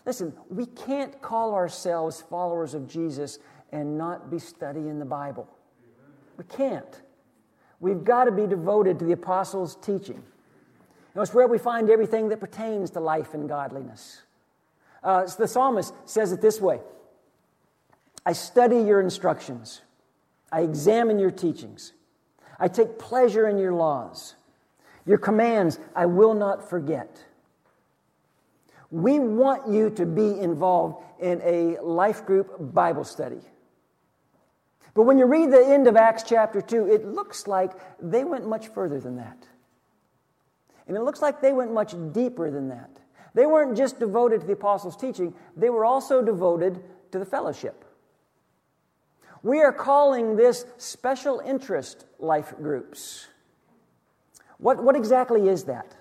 Listen, 0.06 0.32
we 0.50 0.66
can't 0.68 1.22
call 1.22 1.54
ourselves 1.54 2.22
followers 2.22 2.74
of 2.74 2.88
Jesus 2.88 3.40
and 3.74 3.98
not 3.98 4.32
be 4.32 4.40
studying 4.40 5.00
the 5.00 5.06
Bible. 5.06 5.50
We 6.38 6.46
can't. 6.46 7.02
We've 7.82 8.06
got 8.06 8.24
to 8.24 8.32
be 8.32 8.48
devoted 8.48 9.00
to 9.00 9.06
the 9.06 9.12
apostles' 9.12 9.76
teaching. 9.76 10.16
You 10.16 11.16
know, 11.16 11.24
it's 11.24 11.34
where 11.34 11.50
we 11.50 11.58
find 11.58 11.90
everything 11.90 12.30
that 12.30 12.40
pertains 12.40 12.90
to 12.92 13.02
life 13.02 13.34
and 13.34 13.50
godliness. 13.50 14.22
Uh, 15.04 15.28
so 15.28 15.44
the 15.44 15.48
psalmist 15.50 15.94
says 16.06 16.32
it 16.32 16.40
this 16.40 16.62
way 16.62 16.80
I 18.26 18.32
study 18.32 18.78
your 18.78 19.02
instructions, 19.02 19.82
I 20.54 20.62
examine 20.62 21.20
your 21.20 21.32
teachings, 21.32 21.92
I 22.64 22.70
take 22.70 22.98
pleasure 22.98 23.50
in 23.50 23.58
your 23.58 23.74
laws. 23.74 24.36
Your 25.06 25.18
commands 25.18 25.80
I 25.94 26.06
will 26.06 26.34
not 26.34 26.70
forget. 26.70 27.22
We 28.90 29.20
want 29.20 29.68
you 29.68 29.90
to 29.90 30.06
be 30.06 30.40
involved 30.40 31.04
in 31.20 31.42
a 31.44 31.78
life 31.82 32.26
group 32.26 32.56
Bible 32.74 33.04
study. 33.04 33.42
But 34.94 35.04
when 35.04 35.18
you 35.18 35.26
read 35.26 35.52
the 35.52 35.60
end 35.60 35.88
of 35.88 35.98
Acts 35.98 36.24
chapter 36.24 36.62
2, 36.62 36.90
it 36.90 37.06
looks 37.06 37.48
like 37.48 37.74
they 38.02 38.24
went 38.24 38.48
much 38.48 38.70
further 38.70 39.02
than 39.02 39.18
that. 39.18 39.46
And 40.88 40.96
it 40.96 41.02
looks 41.02 41.22
like 41.22 41.42
they 41.42 41.52
went 41.52 41.74
much 41.74 41.94
deeper 42.14 42.50
than 42.50 42.70
that. 42.70 42.92
They 43.34 43.46
weren't 43.46 43.76
just 43.76 44.00
devoted 44.00 44.40
to 44.40 44.48
the 44.48 44.54
apostles' 44.54 44.96
teaching, 44.96 45.34
they 45.58 45.70
were 45.70 45.84
also 45.84 46.22
devoted 46.22 46.82
to 47.12 47.20
the 47.20 47.26
fellowship. 47.26 47.84
We 49.44 49.60
are 49.62 49.74
calling 49.74 50.38
this 50.38 50.66
special 50.78 51.42
interest 51.46 52.06
life 52.18 52.54
groups. 52.56 53.28
What, 54.58 54.82
what 54.82 54.96
exactly 54.96 55.50
is 55.50 55.66
that? 55.66 55.94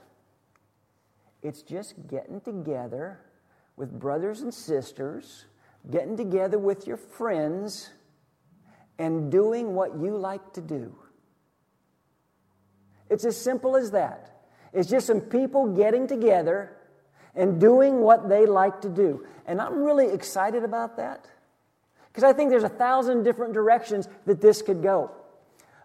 It's 1.43 1.63
just 1.63 1.95
getting 2.07 2.41
together 2.41 3.19
with 3.77 3.91
brothers 3.99 4.43
and 4.43 4.55
sisters, 4.55 5.47
getting 5.91 6.17
together 6.17 6.57
with 6.57 6.87
your 6.87 6.97
friends, 6.97 7.91
and 8.97 9.33
doing 9.33 9.75
what 9.75 9.99
you 9.99 10.17
like 10.17 10.53
to 10.53 10.61
do. 10.61 10.95
It's 13.11 13.25
as 13.25 13.37
simple 13.37 13.77
as 13.77 13.91
that. 13.91 14.45
It's 14.73 14.89
just 14.89 15.09
some 15.09 15.21
people 15.21 15.75
getting 15.75 16.07
together 16.07 16.77
and 17.35 17.61
doing 17.61 18.03
what 18.03 18.29
they 18.29 18.47
like 18.47 18.83
to 18.83 18.89
do. 18.89 19.27
And 19.47 19.61
I'm 19.61 19.83
really 19.83 20.07
excited 20.13 20.63
about 20.63 20.97
that 20.99 21.27
because 22.13 22.25
I 22.25 22.35
think 22.35 22.51
there's 22.51 22.63
a 22.63 22.69
thousand 22.69 23.23
different 23.23 23.55
directions 23.55 24.07
that 24.27 24.41
this 24.43 24.61
could 24.61 24.83
go. 24.83 25.11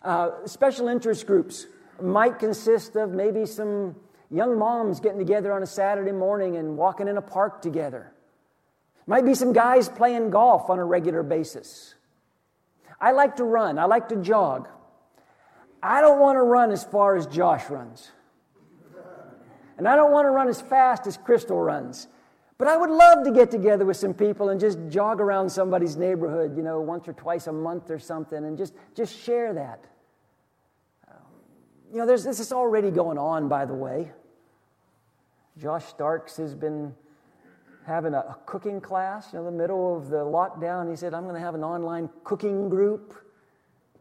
Uh, 0.03 0.45
special 0.45 0.89
interest 0.89 1.25
groups 1.25 1.65
might 2.01 2.37
consist 2.37 2.97
of 2.97 3.11
maybe 3.11 3.45
some 3.45 3.95
young 4.29 4.59
moms 4.59 4.99
getting 4.99 5.19
together 5.19 5.53
on 5.53 5.63
a 5.63 5.65
Saturday 5.65 6.11
morning 6.11 6.57
and 6.57 6.77
walking 6.77 7.07
in 7.07 7.17
a 7.17 7.21
park 7.21 7.61
together. 7.61 8.11
Might 9.05 9.25
be 9.25 9.35
some 9.35 9.53
guys 9.53 9.87
playing 9.87 10.31
golf 10.31 10.69
on 10.69 10.79
a 10.79 10.85
regular 10.85 11.23
basis. 11.23 11.95
I 12.99 13.11
like 13.11 13.37
to 13.37 13.45
run, 13.45 13.79
I 13.79 13.85
like 13.85 14.09
to 14.09 14.17
jog. 14.17 14.67
I 15.81 16.01
don't 16.01 16.19
want 16.19 16.35
to 16.35 16.41
run 16.41 16.71
as 16.71 16.83
far 16.83 17.15
as 17.15 17.25
Josh 17.27 17.69
runs. 17.69 18.11
And 19.77 19.87
I 19.87 19.95
don't 19.95 20.11
want 20.11 20.25
to 20.25 20.31
run 20.31 20.49
as 20.49 20.59
fast 20.59 21.07
as 21.07 21.15
Crystal 21.17 21.59
runs. 21.59 22.07
But 22.57 22.67
I 22.67 22.75
would 22.75 22.89
love 22.89 23.23
to 23.25 23.31
get 23.31 23.51
together 23.51 23.85
with 23.85 23.97
some 23.97 24.13
people 24.13 24.49
and 24.49 24.59
just 24.59 24.79
jog 24.89 25.21
around 25.21 25.49
somebody's 25.49 25.95
neighborhood, 25.95 26.57
you 26.57 26.63
know, 26.63 26.81
once 26.81 27.07
or 27.07 27.13
twice 27.13 27.45
a 27.47 27.51
month 27.51 27.91
or 27.91 27.99
something, 27.99 28.45
and 28.45 28.57
just, 28.57 28.73
just 28.95 29.15
share 29.15 29.53
that. 29.53 29.85
Um, 31.07 31.17
you 31.91 31.99
know, 31.99 32.07
there's, 32.07 32.23
this 32.23 32.39
is 32.39 32.51
already 32.51 32.89
going 32.89 33.19
on, 33.19 33.47
by 33.47 33.65
the 33.65 33.75
way. 33.75 34.11
Josh 35.59 35.85
Starks 35.85 36.37
has 36.37 36.55
been 36.55 36.95
having 37.85 38.15
a, 38.15 38.19
a 38.19 38.37
cooking 38.47 38.81
class, 38.81 39.33
you 39.33 39.39
know, 39.39 39.47
in 39.47 39.53
the 39.53 39.59
middle 39.61 39.95
of 39.95 40.09
the 40.09 40.17
lockdown. 40.17 40.89
He 40.89 40.95
said, 40.95 41.13
I'm 41.13 41.23
going 41.23 41.35
to 41.35 41.41
have 41.41 41.55
an 41.55 41.63
online 41.63 42.09
cooking 42.23 42.69
group. 42.69 43.13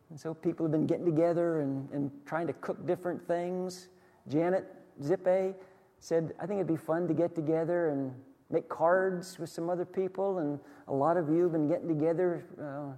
And 0.09 0.19
so 0.19 0.33
people 0.33 0.65
have 0.65 0.73
been 0.73 0.87
getting 0.87 1.05
together 1.05 1.61
and, 1.61 1.91
and 1.91 2.11
trying 2.25 2.47
to 2.47 2.53
cook 2.55 2.87
different 2.87 3.27
things. 3.27 3.89
Janet 4.29 4.67
Zippe 5.03 5.55
said, 6.01 6.35
I 6.41 6.47
think 6.47 6.59
it'd 6.59 6.67
be 6.67 6.77
fun 6.77 7.07
to 7.09 7.15
get 7.15 7.35
together 7.35 7.91
and 7.91 8.15
make 8.51 8.69
cards 8.69 9.39
with 9.39 9.51
some 9.51 9.69
other 9.69 9.85
people. 9.85 10.39
And 10.39 10.59
a 10.89 10.95
lot 10.95 11.17
of 11.17 11.29
you 11.29 11.45
have 11.45 11.53
been 11.53 11.69
getting 11.69 11.89
together 11.89 12.45
uh, 12.61 12.93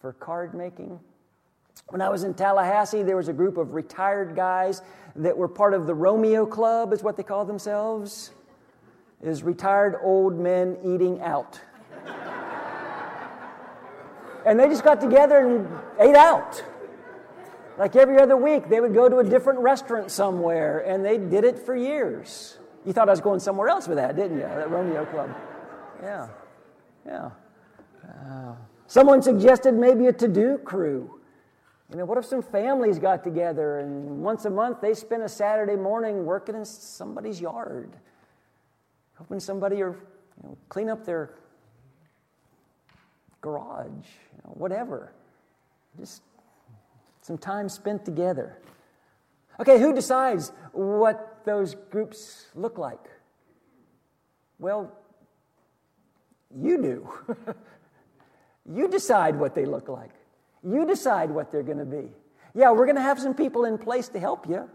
for 0.00 0.12
card 0.12 0.54
making. 0.54 1.00
When 1.88 2.00
I 2.00 2.08
was 2.08 2.24
in 2.24 2.34
Tallahassee, 2.34 3.02
there 3.02 3.16
was 3.16 3.28
a 3.28 3.32
group 3.32 3.56
of 3.56 3.74
retired 3.74 4.34
guys 4.34 4.82
that 5.16 5.36
were 5.36 5.48
part 5.48 5.74
of 5.74 5.86
the 5.86 5.94
Romeo 5.94 6.46
Club, 6.46 6.92
is 6.92 7.02
what 7.02 7.16
they 7.16 7.22
call 7.22 7.44
themselves. 7.44 8.30
Is 9.22 9.42
retired 9.42 9.96
old 10.02 10.38
men 10.38 10.78
eating 10.84 11.20
out. 11.22 11.60
and 14.46 14.58
they 14.58 14.68
just 14.68 14.84
got 14.84 15.00
together 15.00 15.38
and 15.38 15.68
ate 15.98 16.16
out. 16.16 16.62
Like 17.78 17.96
every 17.96 18.20
other 18.20 18.36
week, 18.36 18.68
they 18.68 18.80
would 18.80 18.94
go 18.94 19.08
to 19.08 19.18
a 19.18 19.24
different 19.24 19.60
restaurant 19.60 20.10
somewhere, 20.10 20.80
and 20.80 21.04
they 21.04 21.18
did 21.18 21.44
it 21.44 21.58
for 21.58 21.74
years. 21.74 22.58
You 22.84 22.92
thought 22.92 23.08
I 23.08 23.12
was 23.12 23.20
going 23.20 23.40
somewhere 23.40 23.68
else 23.68 23.88
with 23.88 23.96
that, 23.96 24.14
didn't 24.16 24.36
you? 24.36 24.42
That 24.42 24.70
Romeo 24.70 25.04
Club. 25.06 25.34
Yeah, 26.02 26.28
yeah. 27.06 27.30
Uh, 28.06 28.54
someone 28.86 29.22
suggested 29.22 29.74
maybe 29.74 30.06
a 30.06 30.12
to 30.12 30.28
do 30.28 30.58
crew. 30.58 31.18
You 31.90 31.96
know, 31.96 32.04
what 32.04 32.18
if 32.18 32.24
some 32.24 32.42
families 32.42 32.98
got 32.98 33.22
together 33.22 33.78
and 33.78 34.22
once 34.22 34.44
a 34.46 34.50
month 34.50 34.80
they 34.80 34.94
spend 34.94 35.22
a 35.22 35.28
Saturday 35.28 35.76
morning 35.76 36.24
working 36.24 36.54
in 36.54 36.64
somebody's 36.64 37.40
yard, 37.40 37.92
helping 39.16 39.38
somebody 39.38 39.82
or 39.82 39.96
you 40.42 40.48
know, 40.48 40.58
clean 40.68 40.88
up 40.88 41.04
their 41.04 41.34
garage, 43.40 43.88
you 44.32 44.40
know, 44.44 44.50
whatever. 44.54 45.12
Just 45.98 46.22
some 47.20 47.38
time 47.38 47.68
spent 47.68 48.04
together. 48.04 48.58
Okay, 49.60 49.78
who 49.78 49.94
decides 49.94 50.52
what 50.72 51.44
those 51.44 51.74
groups 51.90 52.46
look 52.54 52.78
like? 52.78 53.00
Well, 54.58 54.92
you 56.56 56.80
do. 56.80 57.08
you 58.74 58.88
decide 58.88 59.36
what 59.36 59.54
they 59.54 59.64
look 59.64 59.88
like. 59.88 60.10
You 60.62 60.86
decide 60.86 61.30
what 61.30 61.50
they're 61.50 61.62
going 61.62 61.78
to 61.78 61.84
be. 61.84 62.10
Yeah, 62.54 62.70
we're 62.70 62.86
going 62.86 62.96
to 62.96 63.02
have 63.02 63.20
some 63.20 63.34
people 63.34 63.64
in 63.64 63.78
place 63.78 64.08
to 64.08 64.20
help 64.20 64.48
you 64.48 64.68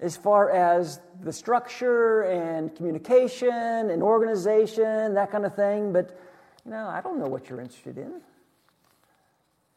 as 0.00 0.16
far 0.16 0.50
as 0.50 1.00
the 1.22 1.32
structure 1.32 2.22
and 2.22 2.74
communication 2.74 3.90
and 3.90 4.02
organization, 4.02 5.14
that 5.14 5.30
kind 5.30 5.46
of 5.46 5.54
thing, 5.54 5.92
but 5.92 6.18
you 6.64 6.70
know, 6.70 6.88
I 6.88 7.00
don't 7.00 7.18
know 7.18 7.26
what 7.26 7.48
you're 7.48 7.60
interested 7.60 7.98
in. 7.98 8.20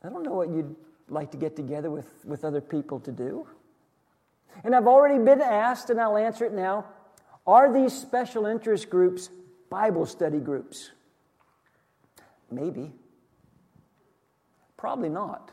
I 0.03 0.09
don't 0.09 0.23
know 0.23 0.33
what 0.33 0.49
you'd 0.49 0.75
like 1.09 1.31
to 1.31 1.37
get 1.37 1.55
together 1.55 1.89
with, 1.89 2.25
with 2.25 2.45
other 2.45 2.61
people 2.61 2.99
to 3.01 3.11
do. 3.11 3.47
And 4.63 4.75
I've 4.75 4.87
already 4.87 5.23
been 5.23 5.41
asked, 5.41 5.89
and 5.89 5.99
I'll 5.99 6.17
answer 6.17 6.45
it 6.45 6.53
now 6.53 6.85
are 7.47 7.71
these 7.71 7.93
special 7.93 8.45
interest 8.45 8.89
groups 8.89 9.29
Bible 9.69 10.05
study 10.05 10.39
groups? 10.39 10.91
Maybe. 12.51 12.91
Probably 14.75 15.09
not. 15.09 15.51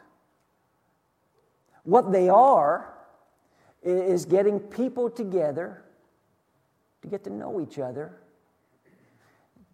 What 1.84 2.12
they 2.12 2.28
are 2.28 2.92
is 3.82 4.24
getting 4.24 4.58
people 4.60 5.10
together 5.10 5.82
to 7.02 7.08
get 7.08 7.24
to 7.24 7.30
know 7.30 7.60
each 7.60 7.78
other, 7.78 8.18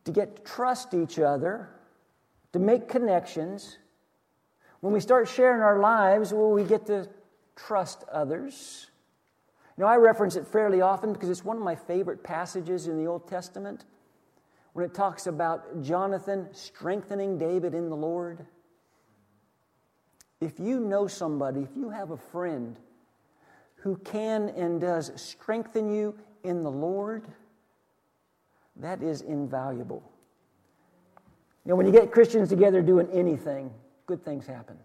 to 0.04 0.12
get 0.12 0.36
to 0.36 0.42
trust 0.42 0.94
each 0.94 1.18
other, 1.18 1.68
to 2.52 2.58
make 2.58 2.88
connections. 2.88 3.78
When 4.80 4.92
we 4.92 5.00
start 5.00 5.28
sharing 5.28 5.60
our 5.60 5.78
lives, 5.78 6.32
will 6.32 6.50
we 6.50 6.64
get 6.64 6.86
to 6.86 7.08
trust 7.54 8.04
others? 8.10 8.89
Know, 9.80 9.86
I 9.86 9.96
reference 9.96 10.36
it 10.36 10.46
fairly 10.46 10.82
often 10.82 11.14
because 11.14 11.30
it's 11.30 11.42
one 11.42 11.56
of 11.56 11.62
my 11.62 11.74
favorite 11.74 12.22
passages 12.22 12.86
in 12.86 12.98
the 12.98 13.06
Old 13.06 13.26
Testament 13.26 13.86
when 14.74 14.84
it 14.84 14.92
talks 14.92 15.26
about 15.26 15.82
Jonathan 15.82 16.48
strengthening 16.52 17.38
David 17.38 17.72
in 17.72 17.88
the 17.88 17.96
Lord. 17.96 18.44
If 20.38 20.60
you 20.60 20.80
know 20.80 21.06
somebody, 21.06 21.62
if 21.62 21.70
you 21.74 21.88
have 21.88 22.10
a 22.10 22.18
friend 22.18 22.78
who 23.76 23.96
can 23.96 24.50
and 24.50 24.82
does 24.82 25.12
strengthen 25.16 25.90
you 25.90 26.14
in 26.44 26.62
the 26.62 26.70
Lord, 26.70 27.24
that 28.76 29.02
is 29.02 29.22
invaluable. 29.22 30.02
You 31.64 31.70
know, 31.70 31.76
when 31.76 31.86
you 31.86 31.92
get 31.92 32.12
Christians 32.12 32.50
together 32.50 32.82
doing 32.82 33.08
anything, 33.10 33.70
good 34.04 34.22
things 34.26 34.46
happen. 34.46 34.76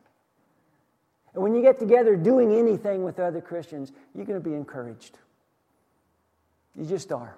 And 1.35 1.43
when 1.43 1.53
you 1.53 1.61
get 1.61 1.77
together 1.77 2.15
doing 2.15 2.53
anything 2.53 3.03
with 3.03 3.19
other 3.19 3.41
Christians, 3.41 3.91
you're 4.15 4.25
going 4.25 4.41
to 4.41 4.49
be 4.49 4.55
encouraged. 4.55 5.19
You 6.75 6.85
just 6.85 7.11
are. 7.11 7.35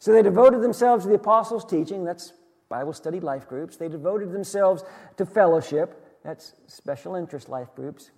So 0.00 0.12
they 0.12 0.22
devoted 0.22 0.60
themselves 0.60 1.04
to 1.04 1.08
the 1.08 1.14
apostles' 1.14 1.64
teaching, 1.64 2.04
that's 2.04 2.32
Bible 2.68 2.92
study 2.92 3.20
life 3.20 3.48
groups. 3.48 3.76
They 3.76 3.88
devoted 3.88 4.32
themselves 4.32 4.82
to 5.16 5.26
fellowship, 5.26 6.18
that's 6.24 6.54
special 6.66 7.14
interest 7.14 7.48
life 7.48 7.74
groups. 7.74 8.10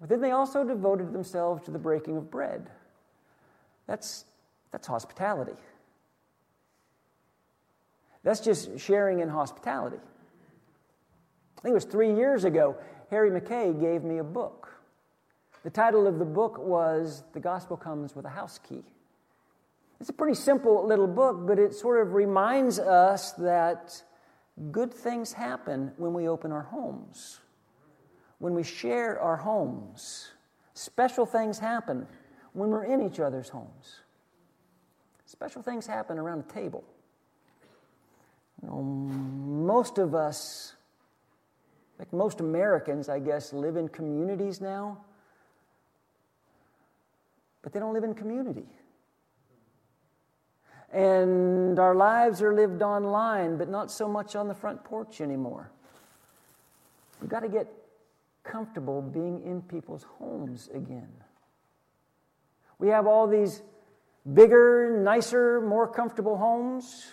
But 0.00 0.08
then 0.08 0.20
they 0.20 0.30
also 0.30 0.64
devoted 0.64 1.12
themselves 1.12 1.64
to 1.64 1.70
the 1.70 1.78
breaking 1.78 2.16
of 2.16 2.30
bread. 2.30 2.70
That's, 3.86 4.24
that's 4.70 4.86
hospitality. 4.86 5.56
That's 8.22 8.40
just 8.40 8.78
sharing 8.78 9.20
in 9.20 9.28
hospitality. 9.28 9.98
I 11.58 11.60
think 11.62 11.72
it 11.72 11.74
was 11.74 11.84
three 11.84 12.14
years 12.14 12.44
ago, 12.44 12.76
Harry 13.10 13.30
McKay 13.30 13.78
gave 13.78 14.02
me 14.02 14.18
a 14.18 14.24
book. 14.24 14.72
The 15.62 15.70
title 15.70 16.06
of 16.06 16.18
the 16.18 16.24
book 16.24 16.58
was 16.58 17.22
The 17.32 17.40
Gospel 17.40 17.76
Comes 17.76 18.14
with 18.14 18.24
a 18.24 18.30
House 18.30 18.58
Key. 18.58 18.84
It's 20.00 20.10
a 20.10 20.12
pretty 20.12 20.34
simple 20.34 20.86
little 20.86 21.06
book, 21.06 21.46
but 21.46 21.58
it 21.58 21.74
sort 21.74 22.00
of 22.00 22.14
reminds 22.14 22.78
us 22.78 23.32
that 23.32 24.02
good 24.70 24.92
things 24.92 25.32
happen 25.32 25.92
when 25.96 26.12
we 26.12 26.28
open 26.28 26.52
our 26.52 26.62
homes, 26.62 27.40
when 28.38 28.54
we 28.54 28.62
share 28.62 29.18
our 29.18 29.36
homes. 29.36 30.30
Special 30.74 31.24
things 31.24 31.58
happen 31.58 32.06
when 32.52 32.70
we're 32.70 32.84
in 32.84 33.00
each 33.00 33.20
other's 33.20 33.48
homes. 33.48 34.00
Special 35.26 35.62
things 35.62 35.86
happen 35.86 36.18
around 36.18 36.40
a 36.40 36.52
table. 36.52 36.84
You 38.62 38.68
know, 38.68 38.82
most 38.82 39.98
of 39.98 40.14
us, 40.14 40.74
like 41.98 42.12
most 42.12 42.40
Americans, 42.40 43.08
I 43.08 43.18
guess, 43.18 43.52
live 43.52 43.76
in 43.76 43.88
communities 43.88 44.60
now, 44.60 44.98
but 47.62 47.72
they 47.72 47.80
don't 47.80 47.94
live 47.94 48.04
in 48.04 48.14
community. 48.14 48.66
And 50.92 51.78
our 51.78 51.94
lives 51.94 52.40
are 52.42 52.54
lived 52.54 52.82
online, 52.82 53.56
but 53.56 53.68
not 53.68 53.90
so 53.90 54.08
much 54.08 54.36
on 54.36 54.46
the 54.48 54.54
front 54.54 54.84
porch 54.84 55.20
anymore. 55.20 55.70
We've 57.20 57.30
got 57.30 57.40
to 57.40 57.48
get 57.48 57.66
comfortable 58.44 59.02
being 59.02 59.42
in 59.44 59.62
people's 59.62 60.04
homes 60.18 60.68
again. 60.72 61.10
We 62.78 62.88
have 62.88 63.06
all 63.06 63.26
these 63.26 63.62
bigger, 64.32 65.00
nicer, 65.02 65.60
more 65.60 65.88
comfortable 65.88 66.36
homes, 66.36 67.06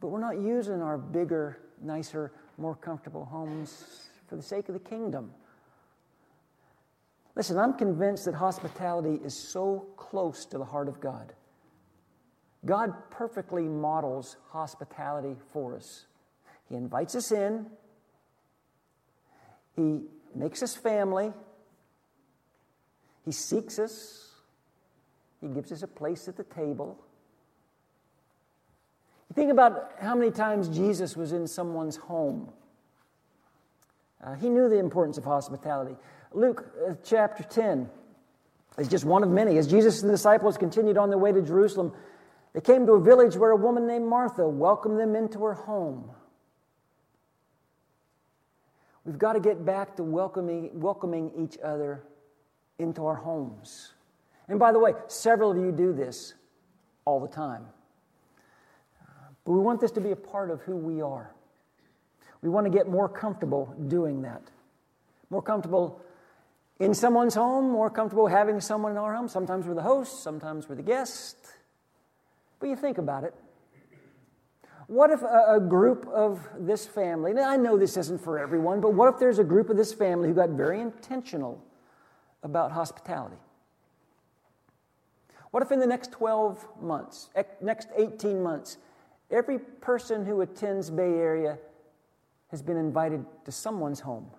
but 0.00 0.08
we're 0.08 0.20
not 0.20 0.40
using 0.40 0.82
our 0.82 0.98
bigger, 0.98 1.58
nicer, 1.80 2.32
more 2.58 2.74
comfortable 2.74 3.24
homes 3.24 4.08
for 4.28 4.36
the 4.36 4.42
sake 4.42 4.68
of 4.68 4.74
the 4.74 4.80
kingdom. 4.80 5.30
Listen, 7.34 7.58
I'm 7.58 7.74
convinced 7.74 8.26
that 8.26 8.34
hospitality 8.34 9.20
is 9.24 9.34
so 9.34 9.86
close 9.96 10.46
to 10.46 10.58
the 10.58 10.64
heart 10.64 10.88
of 10.88 11.00
God. 11.00 11.32
God 12.64 12.92
perfectly 13.10 13.64
models 13.64 14.36
hospitality 14.50 15.36
for 15.52 15.74
us. 15.74 16.06
He 16.68 16.76
invites 16.76 17.14
us 17.14 17.32
in, 17.32 17.66
He 19.76 20.02
makes 20.34 20.62
us 20.62 20.74
family, 20.74 21.32
He 23.24 23.32
seeks 23.32 23.78
us, 23.78 24.30
He 25.40 25.48
gives 25.48 25.72
us 25.72 25.82
a 25.82 25.88
place 25.88 26.28
at 26.28 26.36
the 26.36 26.44
table. 26.44 26.98
Think 29.34 29.50
about 29.50 29.92
how 30.00 30.14
many 30.14 30.30
times 30.30 30.68
Jesus 30.68 31.16
was 31.16 31.32
in 31.32 31.46
someone's 31.46 31.96
home. 31.96 32.52
Uh, 34.22 34.34
he 34.34 34.48
knew 34.48 34.68
the 34.68 34.78
importance 34.78 35.18
of 35.18 35.24
hospitality. 35.24 35.96
Luke 36.32 36.66
uh, 36.88 36.94
chapter 37.04 37.42
10 37.42 37.88
is 38.78 38.88
just 38.88 39.04
one 39.04 39.22
of 39.22 39.28
many. 39.28 39.58
As 39.58 39.66
Jesus 39.66 40.02
and 40.02 40.08
the 40.08 40.14
disciples 40.14 40.56
continued 40.56 40.96
on 40.96 41.10
their 41.10 41.18
way 41.18 41.32
to 41.32 41.42
Jerusalem, 41.42 41.92
they 42.52 42.60
came 42.60 42.86
to 42.86 42.92
a 42.92 43.00
village 43.00 43.36
where 43.36 43.50
a 43.50 43.56
woman 43.56 43.86
named 43.86 44.06
Martha 44.06 44.48
welcomed 44.48 44.98
them 44.98 45.16
into 45.16 45.42
her 45.42 45.54
home. 45.54 46.10
We've 49.04 49.18
got 49.18 49.34
to 49.34 49.40
get 49.40 49.64
back 49.64 49.96
to 49.96 50.02
welcoming, 50.02 50.70
welcoming 50.80 51.32
each 51.36 51.58
other 51.62 52.04
into 52.78 53.04
our 53.04 53.16
homes. 53.16 53.92
And 54.48 54.58
by 54.58 54.72
the 54.72 54.78
way, 54.78 54.92
several 55.08 55.50
of 55.50 55.58
you 55.58 55.72
do 55.72 55.92
this 55.92 56.34
all 57.04 57.20
the 57.20 57.28
time. 57.28 57.66
But 59.44 59.52
we 59.52 59.60
want 59.60 59.80
this 59.80 59.90
to 59.92 60.00
be 60.00 60.10
a 60.10 60.16
part 60.16 60.50
of 60.50 60.60
who 60.62 60.76
we 60.76 61.02
are. 61.02 61.34
We 62.42 62.48
want 62.48 62.66
to 62.66 62.70
get 62.70 62.88
more 62.88 63.08
comfortable 63.08 63.74
doing 63.88 64.22
that. 64.22 64.42
More 65.30 65.42
comfortable 65.42 66.00
in 66.78 66.94
someone's 66.94 67.34
home, 67.34 67.70
more 67.70 67.90
comfortable 67.90 68.26
having 68.26 68.60
someone 68.60 68.92
in 68.92 68.98
our 68.98 69.14
home. 69.14 69.28
Sometimes 69.28 69.66
we're 69.66 69.74
the 69.74 69.82
host, 69.82 70.22
sometimes 70.22 70.68
we're 70.68 70.74
the 70.74 70.82
guest. 70.82 71.36
But 72.58 72.68
you 72.68 72.76
think 72.76 72.98
about 72.98 73.24
it. 73.24 73.34
What 74.86 75.10
if 75.10 75.22
a, 75.22 75.56
a 75.56 75.60
group 75.60 76.06
of 76.08 76.46
this 76.58 76.86
family, 76.86 77.32
now 77.32 77.48
I 77.48 77.56
know 77.56 77.78
this 77.78 77.96
isn't 77.96 78.20
for 78.20 78.38
everyone, 78.38 78.80
but 78.80 78.92
what 78.92 79.12
if 79.12 79.18
there's 79.18 79.38
a 79.38 79.44
group 79.44 79.70
of 79.70 79.76
this 79.76 79.94
family 79.94 80.28
who 80.28 80.34
got 80.34 80.50
very 80.50 80.80
intentional 80.80 81.62
about 82.42 82.72
hospitality? 82.72 83.36
What 85.50 85.62
if 85.62 85.72
in 85.72 85.78
the 85.78 85.86
next 85.86 86.12
12 86.12 86.82
months, 86.82 87.30
next 87.62 87.88
18 87.96 88.42
months, 88.42 88.76
every 89.30 89.58
person 89.58 90.24
who 90.24 90.40
attends 90.40 90.90
Bay 90.90 91.14
Area 91.14 91.58
has 92.48 92.62
been 92.62 92.76
invited 92.76 93.24
to 93.44 93.52
someone's 93.52 94.00
home? 94.00 94.30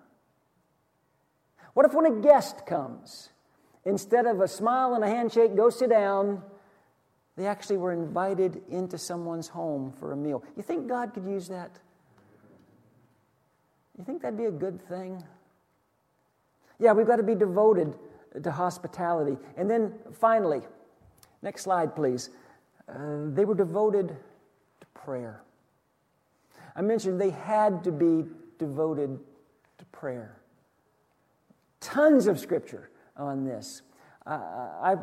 What 1.74 1.84
if 1.84 1.92
when 1.92 2.06
a 2.06 2.20
guest 2.22 2.66
comes, 2.66 3.30
instead 3.84 4.26
of 4.26 4.40
a 4.40 4.48
smile 4.48 4.94
and 4.94 5.04
a 5.04 5.08
handshake, 5.08 5.54
go 5.54 5.68
sit 5.68 5.90
down, 5.90 6.42
they 7.36 7.46
actually 7.46 7.76
were 7.76 7.92
invited 7.92 8.62
into 8.70 8.96
someone's 8.96 9.48
home 9.48 9.92
for 9.92 10.12
a 10.12 10.16
meal. 10.16 10.42
You 10.56 10.62
think 10.62 10.88
God 10.88 11.12
could 11.12 11.26
use 11.26 11.48
that? 11.48 11.78
You 13.98 14.04
think 14.04 14.22
that'd 14.22 14.38
be 14.38 14.46
a 14.46 14.50
good 14.50 14.80
thing? 14.88 15.22
Yeah, 16.78 16.92
we've 16.92 17.06
got 17.06 17.16
to 17.16 17.22
be 17.22 17.34
devoted 17.34 17.96
to 18.42 18.50
hospitality. 18.50 19.38
And 19.56 19.70
then 19.70 19.94
finally, 20.12 20.60
next 21.42 21.62
slide, 21.62 21.94
please. 21.94 22.30
Uh, 22.88 23.30
they 23.34 23.44
were 23.44 23.54
devoted 23.54 24.16
prayer. 25.04 25.42
I 26.74 26.82
mentioned 26.82 27.20
they 27.20 27.30
had 27.30 27.84
to 27.84 27.92
be 27.92 28.24
devoted 28.58 29.18
to 29.78 29.84
prayer. 29.86 30.38
Tons 31.80 32.26
of 32.26 32.38
scripture 32.38 32.90
on 33.16 33.44
this. 33.44 33.82
Uh, 34.26 34.68
I've 34.82 35.00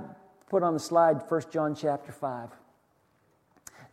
put 0.50 0.64
on 0.64 0.74
the 0.74 0.80
slide 0.80 1.22
1 1.28 1.42
John 1.52 1.76
chapter 1.76 2.12
5. 2.12 2.50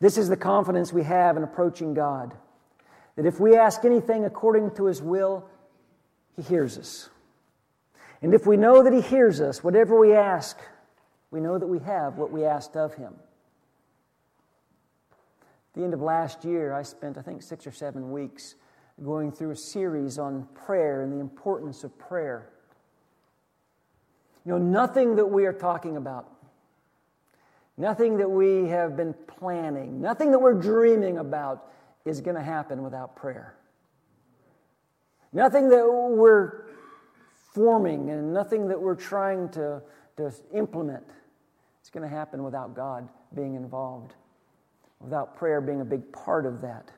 This 0.01 0.19
is 0.19 0.29
the 0.29 0.37
confidence 0.37 0.93
we 0.93 1.05
have 1.05 1.37
in 1.37 1.43
approaching 1.43 1.95
God 1.95 2.35
that 3.17 3.27
if 3.27 3.39
we 3.39 3.57
ask 3.57 3.85
anything 3.85 4.25
according 4.25 4.71
to 4.73 4.87
his 4.87 5.03
will, 5.03 5.47
he 6.37 6.43
hears 6.43 6.79
us. 6.79 7.11
And 8.23 8.35
if 8.35 8.47
we 8.47 8.57
know 8.57 8.83
that 8.83 8.93
he 8.93 9.01
hears 9.01 9.41
us, 9.41 9.63
whatever 9.63 9.99
we 9.99 10.15
ask, 10.15 10.59
we 11.31 11.41
know 11.41 11.59
that 11.59 11.67
we 11.67 11.79
have 11.81 12.17
what 12.17 12.31
we 12.31 12.45
asked 12.45 12.77
of 12.77 12.95
him. 12.95 13.15
At 15.71 15.79
the 15.79 15.85
end 15.85 15.95
of 15.95 16.01
last 16.01 16.45
year, 16.45 16.73
I 16.73 16.83
spent, 16.83 17.17
I 17.19 17.23
think, 17.23 17.43
six 17.43 17.67
or 17.67 17.73
seven 17.73 18.11
weeks 18.11 18.55
going 19.03 19.33
through 19.33 19.53
a 19.53 19.57
series 19.57 20.19
on 20.19 20.47
prayer 20.55 21.03
and 21.03 21.13
the 21.13 21.21
importance 21.21 21.85
of 21.85 21.97
prayer. 21.99 22.51
You 24.45 24.53
know, 24.53 24.59
nothing 24.59 25.17
that 25.17 25.27
we 25.27 25.47
are 25.47 25.53
talking 25.53 25.97
about 25.97 26.29
Nothing 27.81 28.19
that 28.19 28.31
we 28.31 28.69
have 28.69 28.95
been 28.95 29.15
planning, 29.27 30.03
nothing 30.03 30.33
that 30.33 30.39
we're 30.39 30.53
dreaming 30.53 31.17
about 31.17 31.73
is 32.05 32.21
going 32.21 32.37
to 32.37 32.43
happen 32.43 32.83
without 32.83 33.17
prayer. 33.17 33.57
Nothing 35.33 35.71
that 35.71 35.87
we're 35.87 36.67
forming 37.55 38.11
and 38.11 38.35
nothing 38.35 38.69
that 38.69 38.79
we're 38.79 38.97
trying 38.97 39.49
to, 39.53 39.81
to 40.19 40.31
implement 40.53 41.05
is 41.83 41.89
going 41.89 42.07
to 42.07 42.15
happen 42.15 42.43
without 42.43 42.77
God 42.77 43.09
being 43.35 43.55
involved, 43.55 44.13
without 45.01 45.37
prayer 45.37 45.61
being 45.61 45.81
a 45.81 45.85
big 45.85 46.13
part 46.13 46.47
of 46.47 46.61
that. 46.63 46.91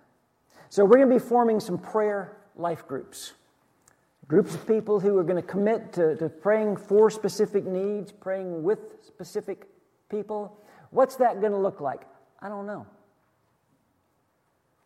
So, 0.68 0.84
we're 0.84 0.96
going 0.96 1.08
to 1.08 1.14
be 1.14 1.24
forming 1.24 1.60
some 1.60 1.78
prayer 1.78 2.36
life 2.56 2.86
groups. 2.86 3.32
Groups 4.28 4.54
of 4.54 4.66
people 4.66 5.00
who 5.00 5.18
are 5.18 5.24
going 5.24 5.40
to 5.40 5.46
commit 5.46 5.92
to, 5.94 6.16
to 6.16 6.28
praying 6.28 6.76
for 6.76 7.10
specific 7.10 7.64
needs, 7.66 8.12
praying 8.12 8.62
with 8.62 8.78
specific 9.02 9.66
people, 10.08 10.58
What's 10.92 11.16
that 11.16 11.40
going 11.40 11.52
to 11.52 11.58
look 11.58 11.80
like? 11.80 12.02
I 12.40 12.50
don't 12.50 12.66
know. 12.66 12.86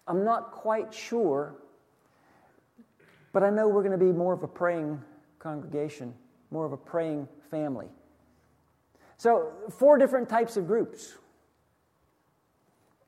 I'm 0.06 0.24
not 0.24 0.52
quite 0.52 0.94
sure, 0.94 1.56
but 3.32 3.42
I 3.42 3.50
know 3.50 3.66
we're 3.66 3.82
going 3.82 3.98
to 3.98 4.04
be 4.04 4.12
more 4.12 4.32
of 4.32 4.44
a 4.44 4.48
praying 4.48 5.02
congregation, 5.40 6.14
more 6.52 6.64
of 6.64 6.72
a 6.72 6.76
praying 6.76 7.26
family. 7.50 7.88
So, 9.16 9.50
four 9.76 9.98
different 9.98 10.28
types 10.28 10.56
of 10.56 10.68
groups 10.68 11.16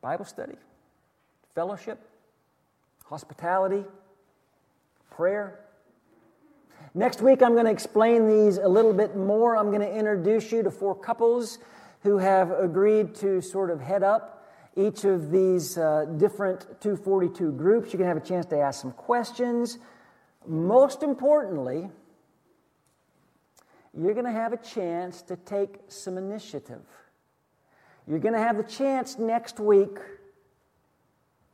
Bible 0.01 0.25
study, 0.25 0.55
fellowship, 1.55 1.99
hospitality, 3.07 3.85
prayer. 5.11 5.59
Next 6.95 7.21
week, 7.21 7.43
I'm 7.43 7.55
going 7.55 7.65
to 7.65 7.71
explain 7.71 8.29
these 8.29 8.59
a 8.59 8.69
little 8.69 8.93
bit 8.93 9.17
more. 9.17 9.57
I'm 9.57 9.69
going 9.69 9.81
to 9.81 9.93
introduce 9.93 10.53
you 10.53 10.63
to 10.63 10.71
four 10.71 10.95
couples 10.95 11.59
who 12.03 12.19
have 12.19 12.53
agreed 12.53 13.15
to 13.17 13.41
sort 13.41 13.71
of 13.71 13.81
head 13.81 14.03
up 14.03 14.47
each 14.77 15.05
of 15.05 15.33
these 15.33 15.77
uh, 15.77 16.05
different 16.17 16.61
242 16.81 17.53
groups. 17.53 17.93
You 17.93 17.99
can 17.99 18.07
have 18.07 18.17
a 18.17 18.21
chance 18.21 18.47
to 18.47 18.59
ask 18.59 18.81
some 18.81 18.93
questions. 18.93 19.79
Most 20.47 21.03
importantly, 21.03 21.91
you're 23.93 24.15
going 24.15 24.27
to 24.27 24.31
have 24.31 24.53
a 24.53 24.59
chance 24.59 25.23
to 25.23 25.37
take 25.37 25.81
some 25.89 26.17
initiative. 26.17 26.83
You're 28.09 28.21
going 28.21 28.35
to 28.35 28.41
have 28.41 28.57
the 28.57 28.63
chance 28.63 29.19
next 29.19 29.61
week 29.61 29.99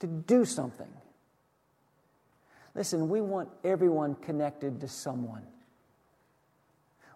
to 0.00 0.06
do 0.06 0.44
something. 0.44 0.88
Listen, 2.74 3.08
we 3.08 3.20
want 3.20 3.48
everyone 3.64 4.14
connected 4.14 4.80
to 4.80 4.88
someone. 4.88 5.42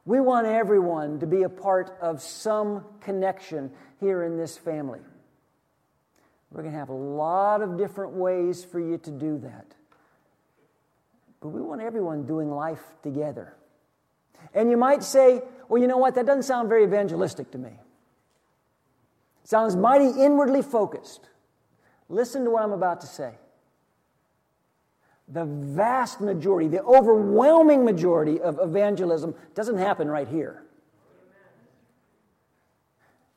We 0.04 0.20
want 0.20 0.46
everyone 0.46 1.20
to 1.20 1.26
be 1.26 1.42
a 1.42 1.48
part 1.48 1.96
of 2.00 2.20
some 2.20 2.84
connection 3.00 3.70
here 4.00 4.24
in 4.24 4.36
this 4.36 4.56
family. 4.56 5.00
We're 6.50 6.62
going 6.62 6.72
to 6.72 6.78
have 6.78 6.88
a 6.88 6.94
lot 6.94 7.62
of 7.62 7.76
different 7.76 8.14
ways 8.14 8.64
for 8.64 8.80
you 8.80 8.98
to 8.98 9.10
do 9.10 9.38
that. 9.38 9.66
But 11.40 11.48
we 11.50 11.60
want 11.60 11.80
everyone 11.80 12.26
doing 12.26 12.50
life 12.50 12.82
together. 13.02 13.54
And 14.54 14.70
you 14.70 14.76
might 14.76 15.02
say, 15.02 15.42
well, 15.68 15.80
you 15.80 15.86
know 15.86 15.98
what? 15.98 16.14
That 16.14 16.26
doesn't 16.26 16.44
sound 16.44 16.68
very 16.68 16.84
evangelistic 16.84 17.50
to 17.52 17.58
me. 17.58 17.72
Sounds 19.48 19.76
mighty 19.76 20.10
inwardly 20.10 20.60
focused. 20.60 21.30
Listen 22.10 22.44
to 22.44 22.50
what 22.50 22.62
I'm 22.64 22.72
about 22.72 23.00
to 23.00 23.06
say. 23.06 23.32
The 25.26 25.46
vast 25.46 26.20
majority, 26.20 26.68
the 26.68 26.82
overwhelming 26.82 27.82
majority 27.82 28.42
of 28.42 28.58
evangelism 28.60 29.34
doesn't 29.54 29.78
happen 29.78 30.06
right 30.06 30.28
here. 30.28 30.64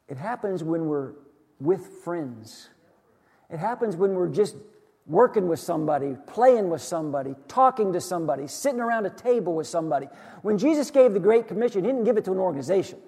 It 0.10 0.17
happens 0.17 0.65
when 0.65 0.88
we're 0.88 1.13
with 1.62 1.88
friends. 2.04 2.67
It 3.50 3.60
happens 3.60 3.95
when 3.95 4.13
we're 4.13 4.28
just 4.28 4.58
working 5.08 5.47
with 5.47 5.62
somebody, 5.62 6.17
playing 6.28 6.69
with 6.69 6.82
somebody, 6.82 7.36
talking 7.47 7.93
to 7.93 8.02
somebody, 8.02 8.47
sitting 8.47 8.82
around 8.82 9.06
a 9.06 9.12
table 9.12 9.56
with 9.56 9.67
somebody. 9.67 10.10
When 10.41 10.58
Jesus 10.58 10.91
gave 10.91 11.13
the 11.13 11.21
Great 11.21 11.47
Commission, 11.47 11.86
He 11.86 11.88
didn't 11.89 12.04
give 12.04 12.17
it 12.17 12.26
to 12.26 12.34
an 12.34 12.39
organization, 12.39 13.00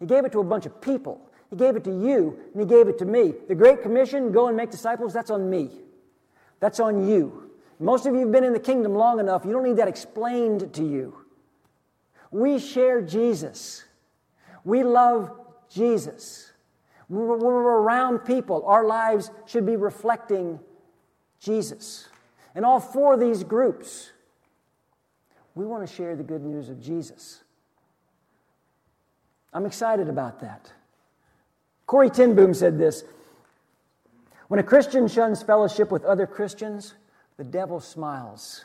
He 0.00 0.06
gave 0.06 0.24
it 0.24 0.32
to 0.32 0.40
a 0.40 0.44
bunch 0.44 0.64
of 0.64 0.80
people. 0.80 1.20
He 1.50 1.56
gave 1.56 1.76
it 1.76 1.84
to 1.84 1.90
you, 1.90 2.38
and 2.52 2.62
He 2.62 2.66
gave 2.66 2.88
it 2.88 2.98
to 2.98 3.04
me. 3.04 3.34
The 3.48 3.54
Great 3.54 3.82
Commission, 3.82 4.32
go 4.32 4.48
and 4.48 4.56
make 4.56 4.70
disciples, 4.70 5.12
that's 5.12 5.30
on 5.30 5.48
me. 5.48 5.70
That's 6.60 6.80
on 6.80 7.08
you. 7.08 7.50
Most 7.78 8.06
of 8.06 8.14
you 8.14 8.20
have 8.20 8.32
been 8.32 8.44
in 8.44 8.52
the 8.52 8.60
kingdom 8.60 8.94
long 8.94 9.20
enough, 9.20 9.44
you 9.44 9.52
don't 9.52 9.62
need 9.62 9.76
that 9.76 9.88
explained 9.88 10.72
to 10.74 10.84
you. 10.84 11.16
We 12.30 12.58
share 12.58 13.00
Jesus. 13.00 13.84
We 14.64 14.82
love 14.82 15.30
Jesus. 15.70 16.52
When 17.08 17.26
we're 17.26 17.38
around 17.38 18.20
people, 18.20 18.64
our 18.66 18.84
lives 18.84 19.30
should 19.46 19.64
be 19.64 19.76
reflecting 19.76 20.58
Jesus. 21.38 22.08
And 22.54 22.64
all 22.64 22.80
four 22.80 23.14
of 23.14 23.20
these 23.20 23.44
groups, 23.44 24.10
we 25.54 25.64
want 25.64 25.86
to 25.86 25.94
share 25.94 26.16
the 26.16 26.24
good 26.24 26.42
news 26.42 26.68
of 26.68 26.80
Jesus. 26.80 27.44
I'm 29.52 29.66
excited 29.66 30.08
about 30.08 30.40
that. 30.40 30.72
Corrie 31.86 32.10
ten 32.10 32.34
Boom 32.34 32.52
said 32.52 32.78
this 32.78 33.04
When 34.48 34.60
a 34.60 34.64
Christian 34.64 35.08
shuns 35.08 35.42
fellowship 35.42 35.90
with 35.90 36.04
other 36.04 36.26
Christians, 36.26 36.94
the 37.36 37.44
devil 37.44 37.80
smiles. 37.80 38.64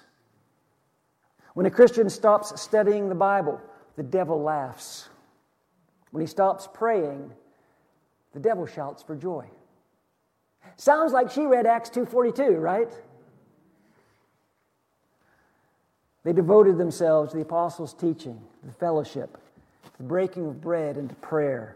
When 1.53 1.65
a 1.65 1.71
Christian 1.71 2.09
stops 2.09 2.59
studying 2.61 3.09
the 3.09 3.15
Bible, 3.15 3.61
the 3.97 4.03
devil 4.03 4.41
laughs. 4.41 5.09
When 6.11 6.21
he 6.21 6.27
stops 6.27 6.67
praying, 6.73 7.31
the 8.33 8.39
devil 8.39 8.65
shouts 8.65 9.03
for 9.03 9.15
joy. 9.15 9.45
Sounds 10.77 11.11
like 11.11 11.29
she 11.29 11.45
read 11.45 11.65
Acts 11.65 11.89
2:42, 11.89 12.57
right? 12.59 12.91
They 16.23 16.33
devoted 16.33 16.77
themselves 16.77 17.31
to 17.31 17.37
the 17.37 17.43
apostles' 17.43 17.93
teaching, 17.93 18.41
the 18.63 18.71
fellowship, 18.71 19.37
the 19.97 20.03
breaking 20.03 20.45
of 20.45 20.61
bread, 20.61 20.97
and 20.97 21.19
prayer. 21.21 21.75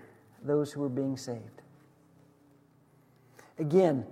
those 0.43 0.71
who 0.71 0.83
are 0.83 0.89
being 0.89 1.17
saved. 1.17 1.61
Again, 3.59 4.05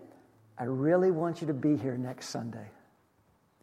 I 0.57 0.65
really 0.65 1.11
want 1.11 1.41
you 1.41 1.47
to 1.47 1.53
be 1.53 1.75
here 1.77 1.97
next 1.97 2.29
Sunday. 2.29 2.67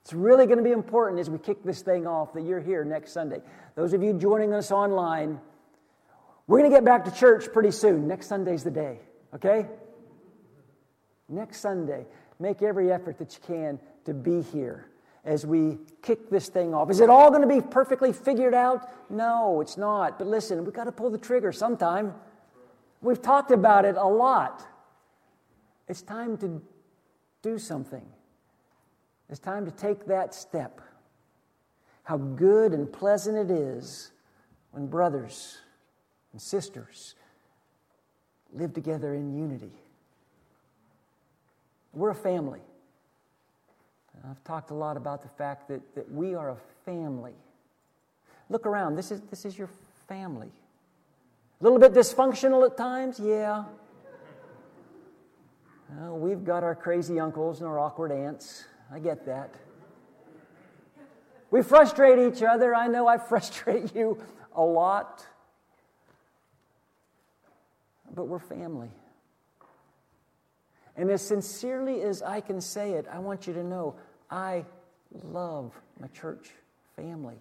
It's 0.02 0.12
really 0.12 0.46
going 0.46 0.58
to 0.58 0.64
be 0.64 0.72
important 0.72 1.20
as 1.20 1.28
we 1.28 1.38
kick 1.38 1.62
this 1.64 1.82
thing 1.82 2.06
off 2.06 2.32
that 2.34 2.42
you're 2.42 2.60
here 2.60 2.84
next 2.84 3.12
Sunday. 3.12 3.40
Those 3.74 3.92
of 3.92 4.02
you 4.02 4.12
joining 4.14 4.54
us 4.54 4.70
online, 4.70 5.40
we're 6.46 6.58
going 6.58 6.70
to 6.70 6.76
get 6.76 6.84
back 6.84 7.04
to 7.04 7.10
church 7.10 7.52
pretty 7.52 7.72
soon. 7.72 8.06
Next 8.06 8.28
Sunday's 8.28 8.62
the 8.62 8.70
day, 8.70 9.00
okay? 9.34 9.66
Next 11.28 11.60
Sunday, 11.60 12.06
make 12.38 12.62
every 12.62 12.92
effort 12.92 13.18
that 13.18 13.34
you 13.34 13.40
can 13.46 13.80
to 14.04 14.14
be 14.14 14.42
here 14.42 14.86
as 15.24 15.44
we 15.44 15.78
kick 16.02 16.30
this 16.30 16.48
thing 16.48 16.72
off. 16.72 16.88
Is 16.88 17.00
it 17.00 17.10
all 17.10 17.30
going 17.30 17.42
to 17.42 17.48
be 17.48 17.60
perfectly 17.60 18.12
figured 18.12 18.54
out? 18.54 18.88
No, 19.10 19.60
it's 19.60 19.76
not. 19.76 20.18
But 20.18 20.28
listen, 20.28 20.64
we've 20.64 20.72
got 20.72 20.84
to 20.84 20.92
pull 20.92 21.10
the 21.10 21.18
trigger 21.18 21.50
sometime. 21.50 22.14
We've 23.02 23.20
talked 23.20 23.50
about 23.50 23.84
it 23.84 23.96
a 23.96 24.06
lot. 24.06 24.66
It's 25.88 26.02
time 26.02 26.36
to 26.38 26.60
do 27.42 27.58
something. 27.58 28.04
It's 29.28 29.38
time 29.38 29.64
to 29.64 29.70
take 29.70 30.06
that 30.06 30.34
step. 30.34 30.80
How 32.04 32.16
good 32.16 32.72
and 32.72 32.92
pleasant 32.92 33.36
it 33.36 33.52
is 33.52 34.12
when 34.70 34.86
brothers 34.86 35.58
and 36.32 36.40
sisters 36.40 37.14
live 38.52 38.72
together 38.72 39.14
in 39.14 39.36
unity. 39.36 39.72
We're 41.92 42.10
a 42.10 42.14
family. 42.14 42.60
I've 44.28 44.42
talked 44.44 44.70
a 44.70 44.74
lot 44.74 44.96
about 44.96 45.22
the 45.22 45.28
fact 45.28 45.68
that, 45.68 45.94
that 45.94 46.10
we 46.10 46.34
are 46.34 46.50
a 46.50 46.56
family. 46.84 47.34
Look 48.48 48.66
around. 48.66 48.96
This 48.96 49.10
is, 49.10 49.20
this 49.22 49.44
is 49.44 49.58
your 49.58 49.68
family. 50.08 50.50
A 51.60 51.64
little 51.64 51.78
bit 51.78 51.94
dysfunctional 51.94 52.66
at 52.66 52.76
times? 52.76 53.18
Yeah. 53.18 53.64
We've 56.10 56.44
got 56.44 56.62
our 56.62 56.74
crazy 56.74 57.18
uncles 57.18 57.60
and 57.60 57.68
our 57.68 57.78
awkward 57.78 58.12
aunts. 58.12 58.64
I 58.92 58.98
get 58.98 59.24
that. 59.26 59.54
We 61.50 61.62
frustrate 61.62 62.18
each 62.18 62.42
other. 62.42 62.74
I 62.74 62.88
know 62.88 63.06
I 63.06 63.18
frustrate 63.28 63.94
you 63.94 64.18
a 64.54 64.62
lot. 64.62 65.24
But 68.14 68.28
we're 68.28 68.38
family. 68.38 68.90
And 70.96 71.10
as 71.10 71.22
sincerely 71.22 72.02
as 72.02 72.22
I 72.22 72.40
can 72.40 72.60
say 72.60 72.92
it, 72.92 73.06
I 73.10 73.18
want 73.18 73.46
you 73.46 73.52
to 73.54 73.62
know 73.62 73.94
I 74.30 74.64
love 75.22 75.72
my 76.00 76.08
church 76.08 76.50
family. 76.96 77.36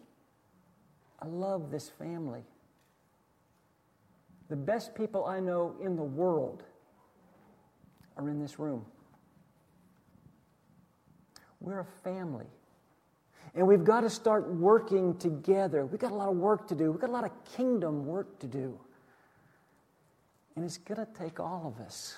I 1.21 1.27
love 1.27 1.71
this 1.71 1.89
family. 1.89 2.43
The 4.49 4.55
best 4.55 4.93
people 4.95 5.25
I 5.25 5.39
know 5.39 5.75
in 5.81 5.95
the 5.95 6.03
world 6.03 6.63
are 8.17 8.29
in 8.29 8.39
this 8.39 8.59
room. 8.59 8.85
We're 11.59 11.79
a 11.79 11.85
family. 12.03 12.45
And 13.55 13.65
we've 13.65 13.83
got 13.83 14.01
to 14.01 14.09
start 14.09 14.47
working 14.49 15.17
together. 15.17 15.85
We've 15.85 15.99
got 15.99 16.11
a 16.11 16.15
lot 16.15 16.29
of 16.29 16.35
work 16.35 16.67
to 16.67 16.75
do. 16.75 16.91
We've 16.91 17.01
got 17.01 17.09
a 17.09 17.13
lot 17.13 17.23
of 17.23 17.31
kingdom 17.55 18.05
work 18.05 18.39
to 18.39 18.47
do. 18.47 18.79
And 20.55 20.63
it's 20.63 20.77
going 20.77 21.03
to 21.05 21.07
take 21.17 21.39
all 21.39 21.73
of 21.75 21.85
us. 21.85 22.17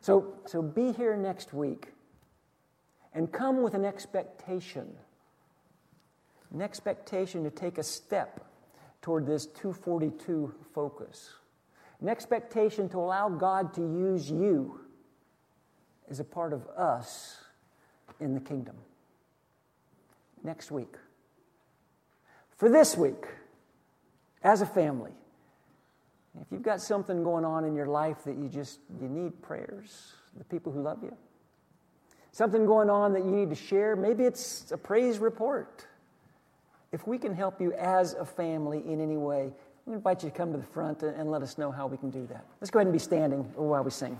So, 0.00 0.34
so 0.46 0.62
be 0.62 0.92
here 0.92 1.16
next 1.16 1.52
week 1.52 1.88
and 3.14 3.30
come 3.30 3.62
with 3.62 3.74
an 3.74 3.84
expectation. 3.84 4.88
An 6.52 6.62
expectation 6.62 7.44
to 7.44 7.50
take 7.50 7.78
a 7.78 7.82
step 7.82 8.44
toward 9.02 9.26
this 9.26 9.46
242 9.46 10.54
focus. 10.72 11.30
An 12.00 12.08
expectation 12.08 12.88
to 12.90 12.98
allow 12.98 13.28
God 13.28 13.74
to 13.74 13.80
use 13.80 14.30
you 14.30 14.80
as 16.08 16.20
a 16.20 16.24
part 16.24 16.52
of 16.52 16.66
us 16.68 17.36
in 18.20 18.34
the 18.34 18.40
kingdom. 18.40 18.76
Next 20.42 20.70
week. 20.70 20.94
For 22.56 22.68
this 22.68 22.96
week, 22.96 23.26
as 24.42 24.62
a 24.62 24.66
family, 24.66 25.12
if 26.40 26.46
you've 26.50 26.62
got 26.62 26.80
something 26.80 27.22
going 27.22 27.44
on 27.44 27.64
in 27.64 27.74
your 27.74 27.86
life 27.86 28.24
that 28.24 28.36
you 28.36 28.48
just 28.48 28.80
you 29.00 29.08
need 29.08 29.40
prayers, 29.42 30.12
the 30.36 30.44
people 30.44 30.72
who 30.72 30.80
love 30.80 31.02
you, 31.02 31.14
something 32.32 32.66
going 32.66 32.88
on 32.88 33.12
that 33.12 33.24
you 33.24 33.30
need 33.30 33.50
to 33.50 33.56
share, 33.56 33.94
maybe 33.94 34.24
it's 34.24 34.70
a 34.72 34.78
praise 34.78 35.18
report 35.18 35.86
if 36.92 37.06
we 37.06 37.18
can 37.18 37.34
help 37.34 37.60
you 37.60 37.72
as 37.72 38.14
a 38.14 38.24
family 38.24 38.82
in 38.86 39.00
any 39.00 39.16
way, 39.16 39.52
we 39.86 39.94
invite 39.94 40.22
you 40.22 40.30
to 40.30 40.36
come 40.36 40.52
to 40.52 40.58
the 40.58 40.64
front 40.64 41.02
and 41.02 41.30
let 41.30 41.42
us 41.42 41.58
know 41.58 41.70
how 41.70 41.86
we 41.86 41.96
can 41.96 42.10
do 42.10 42.26
that. 42.28 42.46
Let's 42.60 42.70
go 42.70 42.78
ahead 42.78 42.86
and 42.86 42.92
be 42.92 42.98
standing 42.98 43.40
while 43.56 43.82
we 43.82 43.90
sing. 43.90 44.16